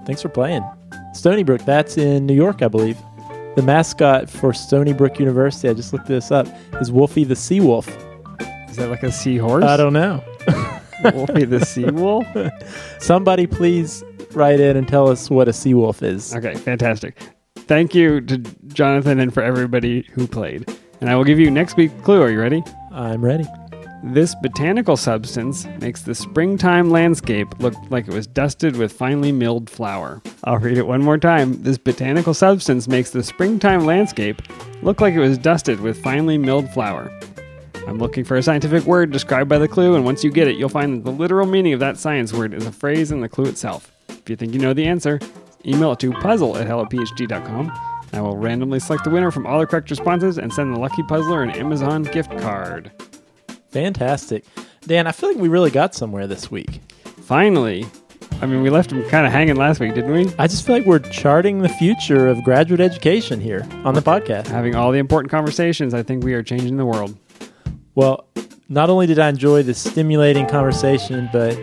Thanks 0.04 0.22
for 0.22 0.28
playing. 0.28 0.62
Stony 1.14 1.42
Brook, 1.42 1.64
that's 1.64 1.96
in 1.96 2.26
New 2.26 2.34
York, 2.34 2.62
I 2.62 2.68
believe. 2.68 2.98
The 3.56 3.62
mascot 3.62 4.28
for 4.28 4.52
Stony 4.52 4.92
Brook 4.92 5.18
University, 5.18 5.68
I 5.68 5.72
just 5.74 5.92
looked 5.92 6.06
this 6.06 6.30
up, 6.30 6.46
is 6.80 6.92
Wolfie 6.92 7.24
the 7.24 7.34
Sea 7.36 7.60
Wolf. 7.60 7.88
Is 8.68 8.76
that 8.76 8.90
like 8.90 9.02
a 9.02 9.10
seahorse? 9.10 9.64
I 9.64 9.76
don't 9.78 9.94
know. 9.94 10.22
Wolfie 11.14 11.44
the 11.44 11.64
sea 11.64 11.84
wolf. 11.84 12.26
Somebody 12.98 13.46
please 13.46 14.02
write 14.32 14.60
in 14.60 14.76
and 14.76 14.86
tell 14.86 15.08
us 15.08 15.30
what 15.30 15.48
a 15.48 15.52
sea 15.52 15.72
wolf 15.74 16.02
is. 16.02 16.34
Okay, 16.34 16.54
fantastic. 16.56 17.16
Thank 17.66 17.96
you 17.96 18.20
to 18.20 18.38
Jonathan 18.68 19.18
and 19.18 19.34
for 19.34 19.42
everybody 19.42 20.02
who 20.12 20.28
played. 20.28 20.70
And 21.00 21.10
I 21.10 21.16
will 21.16 21.24
give 21.24 21.40
you 21.40 21.50
next 21.50 21.76
week's 21.76 22.00
clue. 22.02 22.22
Are 22.22 22.30
you 22.30 22.40
ready? 22.40 22.62
I'm 22.92 23.24
ready. 23.24 23.44
This 24.04 24.36
botanical 24.36 24.96
substance 24.96 25.66
makes 25.80 26.02
the 26.02 26.14
springtime 26.14 26.90
landscape 26.90 27.48
look 27.58 27.74
like 27.90 28.06
it 28.06 28.14
was 28.14 28.28
dusted 28.28 28.76
with 28.76 28.92
finely 28.92 29.32
milled 29.32 29.68
flour. 29.68 30.22
I'll 30.44 30.58
read 30.58 30.78
it 30.78 30.86
one 30.86 31.02
more 31.02 31.18
time. 31.18 31.60
This 31.62 31.76
botanical 31.76 32.34
substance 32.34 32.86
makes 32.86 33.10
the 33.10 33.24
springtime 33.24 33.84
landscape 33.84 34.42
look 34.82 35.00
like 35.00 35.14
it 35.14 35.18
was 35.18 35.36
dusted 35.36 35.80
with 35.80 36.00
finely 36.00 36.38
milled 36.38 36.70
flour. 36.70 37.10
I'm 37.88 37.98
looking 37.98 38.22
for 38.24 38.36
a 38.36 38.42
scientific 38.42 38.84
word 38.84 39.10
described 39.10 39.48
by 39.48 39.58
the 39.58 39.66
clue, 39.66 39.96
and 39.96 40.04
once 40.04 40.22
you 40.22 40.30
get 40.30 40.46
it, 40.46 40.56
you'll 40.56 40.68
find 40.68 40.98
that 40.98 41.04
the 41.04 41.16
literal 41.16 41.46
meaning 41.46 41.72
of 41.72 41.80
that 41.80 41.98
science 41.98 42.32
word 42.32 42.54
is 42.54 42.64
a 42.64 42.72
phrase 42.72 43.10
in 43.10 43.20
the 43.20 43.28
clue 43.28 43.46
itself. 43.46 43.90
If 44.08 44.30
you 44.30 44.36
think 44.36 44.54
you 44.54 44.60
know 44.60 44.72
the 44.72 44.86
answer, 44.86 45.18
email 45.66 45.92
it 45.92 46.00
to 46.00 46.12
puzzle 46.12 46.56
at 46.56 46.66
hellophd.com. 46.66 47.72
I 48.12 48.20
will 48.20 48.36
randomly 48.36 48.80
select 48.80 49.04
the 49.04 49.10
winner 49.10 49.30
from 49.30 49.46
all 49.46 49.58
the 49.58 49.66
correct 49.66 49.90
responses 49.90 50.38
and 50.38 50.52
send 50.52 50.74
the 50.74 50.78
lucky 50.78 51.02
puzzler 51.02 51.42
an 51.42 51.50
Amazon 51.50 52.04
gift 52.04 52.36
card. 52.38 52.90
Fantastic. 53.70 54.44
Dan, 54.86 55.06
I 55.06 55.12
feel 55.12 55.30
like 55.30 55.38
we 55.38 55.48
really 55.48 55.70
got 55.70 55.94
somewhere 55.94 56.26
this 56.26 56.50
week. 56.50 56.80
Finally. 57.22 57.86
I 58.40 58.46
mean, 58.46 58.62
we 58.62 58.70
left 58.70 58.92
him 58.92 59.02
kind 59.08 59.26
of 59.26 59.32
hanging 59.32 59.56
last 59.56 59.80
week, 59.80 59.94
didn't 59.94 60.12
we? 60.12 60.32
I 60.38 60.46
just 60.46 60.66
feel 60.66 60.76
like 60.76 60.86
we're 60.86 60.98
charting 60.98 61.60
the 61.60 61.70
future 61.70 62.28
of 62.28 62.42
graduate 62.44 62.80
education 62.80 63.40
here 63.40 63.66
on 63.84 63.94
the 63.94 64.02
podcast. 64.02 64.46
Having 64.46 64.74
all 64.74 64.92
the 64.92 64.98
important 64.98 65.30
conversations, 65.30 65.94
I 65.94 66.02
think 66.02 66.22
we 66.22 66.34
are 66.34 66.42
changing 66.42 66.76
the 66.76 66.84
world. 66.84 67.16
Well, 67.94 68.28
not 68.68 68.90
only 68.90 69.06
did 69.06 69.18
I 69.18 69.30
enjoy 69.30 69.62
this 69.62 69.78
stimulating 69.78 70.46
conversation, 70.46 71.30
but 71.32 71.56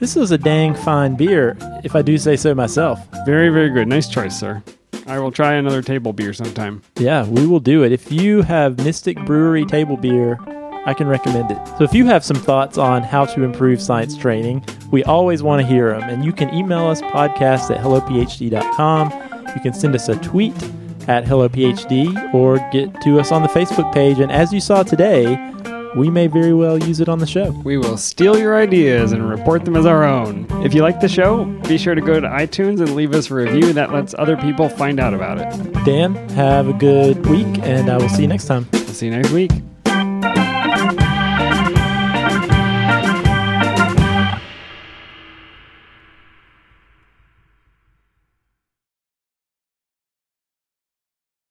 this 0.00 0.16
was 0.16 0.30
a 0.32 0.38
dang 0.38 0.74
fine 0.74 1.14
beer, 1.14 1.56
if 1.84 1.94
I 1.94 2.02
do 2.02 2.18
say 2.18 2.36
so 2.36 2.54
myself. 2.54 2.98
Very, 3.24 3.50
very 3.50 3.70
good. 3.70 3.86
Nice 3.86 4.08
choice, 4.08 4.38
sir. 4.38 4.62
I 5.06 5.18
will 5.18 5.30
try 5.30 5.54
another 5.54 5.82
table 5.82 6.12
beer 6.12 6.32
sometime. 6.32 6.82
Yeah, 6.96 7.26
we 7.26 7.46
will 7.46 7.60
do 7.60 7.82
it. 7.82 7.92
If 7.92 8.10
you 8.10 8.42
have 8.42 8.78
Mystic 8.84 9.18
Brewery 9.24 9.64
table 9.64 9.96
beer, 9.96 10.38
I 10.86 10.94
can 10.94 11.08
recommend 11.08 11.50
it. 11.50 11.58
So 11.78 11.84
if 11.84 11.92
you 11.92 12.06
have 12.06 12.24
some 12.24 12.36
thoughts 12.36 12.78
on 12.78 13.02
how 13.02 13.26
to 13.26 13.42
improve 13.42 13.82
science 13.82 14.16
training, 14.16 14.64
we 14.90 15.04
always 15.04 15.42
want 15.42 15.60
to 15.60 15.66
hear 15.66 15.90
them. 15.90 16.08
And 16.08 16.24
you 16.24 16.32
can 16.32 16.52
email 16.54 16.86
us 16.86 17.02
podcast 17.02 17.70
at 17.70 17.82
hellophd.com. 17.82 19.10
You 19.54 19.60
can 19.60 19.74
send 19.74 19.94
us 19.94 20.08
a 20.08 20.16
tweet 20.16 20.54
at 21.08 21.24
hellophd 21.24 22.32
or 22.34 22.58
get 22.72 23.00
to 23.02 23.20
us 23.20 23.32
on 23.32 23.42
the 23.42 23.48
Facebook 23.48 23.92
page. 23.92 24.18
And 24.20 24.32
as 24.32 24.52
you 24.52 24.60
saw 24.60 24.82
today, 24.82 25.34
we 25.96 26.10
may 26.10 26.26
very 26.26 26.54
well 26.54 26.78
use 26.78 27.00
it 27.00 27.08
on 27.08 27.18
the 27.18 27.26
show. 27.26 27.50
We 27.64 27.76
will 27.76 27.96
steal 27.96 28.38
your 28.38 28.56
ideas 28.56 29.12
and 29.12 29.28
report 29.28 29.64
them 29.64 29.76
as 29.76 29.86
our 29.86 30.04
own. 30.04 30.46
If 30.64 30.74
you 30.74 30.82
like 30.82 31.00
the 31.00 31.08
show, 31.08 31.44
be 31.68 31.78
sure 31.78 31.94
to 31.94 32.00
go 32.00 32.20
to 32.20 32.28
iTunes 32.28 32.80
and 32.80 32.94
leave 32.94 33.14
us 33.14 33.30
a 33.30 33.34
review 33.34 33.72
that 33.72 33.92
lets 33.92 34.14
other 34.18 34.36
people 34.36 34.68
find 34.68 35.00
out 35.00 35.14
about 35.14 35.38
it. 35.38 35.84
Dan, 35.84 36.14
have 36.30 36.68
a 36.68 36.72
good 36.72 37.26
week, 37.26 37.58
and 37.62 37.90
I 37.90 37.96
will 37.96 38.08
see 38.08 38.22
you 38.22 38.28
next 38.28 38.46
time. 38.46 38.70
See 38.72 39.06
you 39.06 39.12
next 39.12 39.30
week. 39.30 39.50